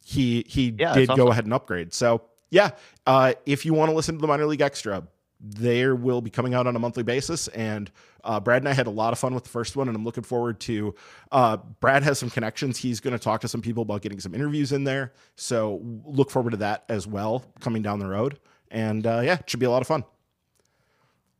[0.05, 1.93] he he Yeah, did that's go ahead and upgrade.
[1.93, 2.21] So
[2.51, 2.71] yeah,
[3.05, 5.03] uh, if you want to listen to the minor league extra,
[5.40, 7.48] they will be coming out on a monthly basis.
[7.49, 7.90] And
[8.24, 10.03] uh, Brad and I had a lot of fun with the first one, and I'm
[10.03, 10.94] looking forward to.
[11.32, 12.78] Uh, Brad has some connections.
[12.78, 15.14] He's going to talk to some people about getting some interviews in there.
[15.36, 18.40] So look forward to that as well coming down the road.
[18.72, 20.03] And uh, yeah, it should be a lot of fun.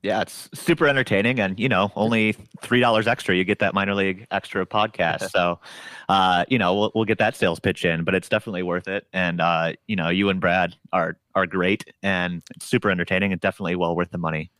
[0.02, 3.94] Yeah, it's super entertaining, and you know, only three dollars extra, you get that minor
[3.94, 5.30] league extra podcast.
[5.32, 5.60] so,
[6.08, 9.08] uh, you know, we'll we'll get that sales pitch in, but it's definitely worth it.
[9.12, 13.42] And uh, you know, you and Brad are are great, and it's super entertaining, and
[13.42, 14.52] definitely well worth the money.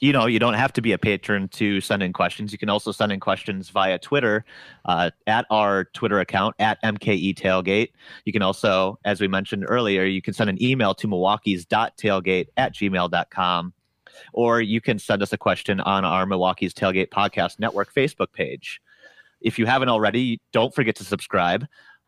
[0.00, 2.50] You know, you don't have to be a patron to send in questions.
[2.50, 4.44] You can also send in questions via Twitter
[4.84, 7.90] uh, at our Twitter account at MKE Tailgate.
[8.24, 12.74] You can also, as we mentioned earlier, you can send an email to milwaukee's.tailgate at
[12.74, 13.72] gmail.com
[14.32, 18.80] or you can send us a question on our Milwaukee's Tailgate Podcast Network Facebook page.
[19.40, 21.66] If you haven't already, don't forget to subscribe.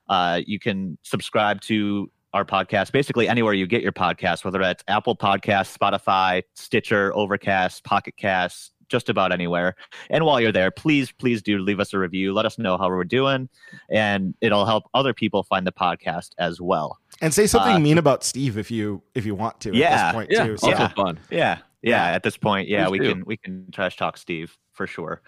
[0.08, 4.84] Uh, you can subscribe to our podcast basically anywhere you get your podcast, whether that's
[4.88, 9.74] Apple Podcasts, Spotify, Stitcher, Overcast, Pocket Casts, just about anywhere.
[10.10, 12.32] And while you're there, please, please do leave us a review.
[12.32, 13.48] Let us know how we're doing,
[13.90, 16.98] and it'll help other people find the podcast as well.
[17.20, 19.74] And say something Uh, mean about Steve if you if you want to.
[19.74, 20.52] Yeah, at this point Yeah, too.
[20.52, 20.88] also So, yeah.
[20.88, 21.18] fun.
[21.30, 22.04] Yeah, yeah.
[22.06, 23.12] At this point, yeah, Please we do.
[23.14, 25.20] can we can trash talk Steve for sure.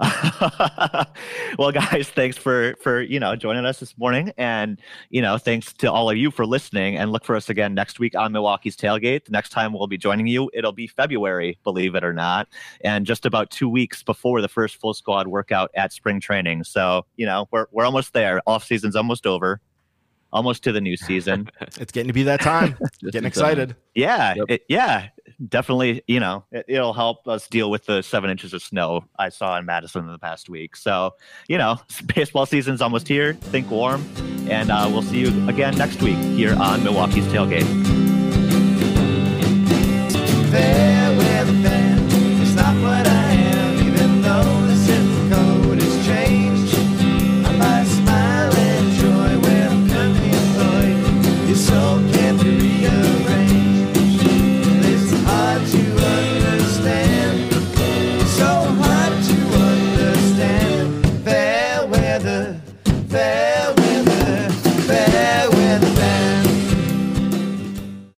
[1.58, 4.80] well, guys, thanks for for you know joining us this morning, and
[5.10, 6.96] you know thanks to all of you for listening.
[6.96, 9.24] And look for us again next week on Milwaukee's Tailgate.
[9.24, 12.48] The next time we'll be joining you, it'll be February, believe it or not,
[12.82, 16.64] and just about two weeks before the first full squad workout at spring training.
[16.64, 18.42] So you know we're we're almost there.
[18.46, 19.60] Off season's almost over.
[20.30, 21.48] Almost to the new season.
[21.80, 22.76] it's getting to be that time.
[23.00, 23.74] Getting uh, excited.
[23.94, 24.46] Yeah, Yep.
[24.50, 25.08] it- yeah.
[25.46, 29.28] Definitely, you know, it, will help us deal with the seven inches of snow I
[29.28, 30.76] saw in Madison in the past week.
[30.76, 31.14] So,
[31.48, 31.80] you know,
[32.14, 33.34] baseball season's almost here.
[33.34, 34.06] Think warm,
[34.48, 37.87] and uh, we'll see you again next week here on Milwaukee's Tailgate.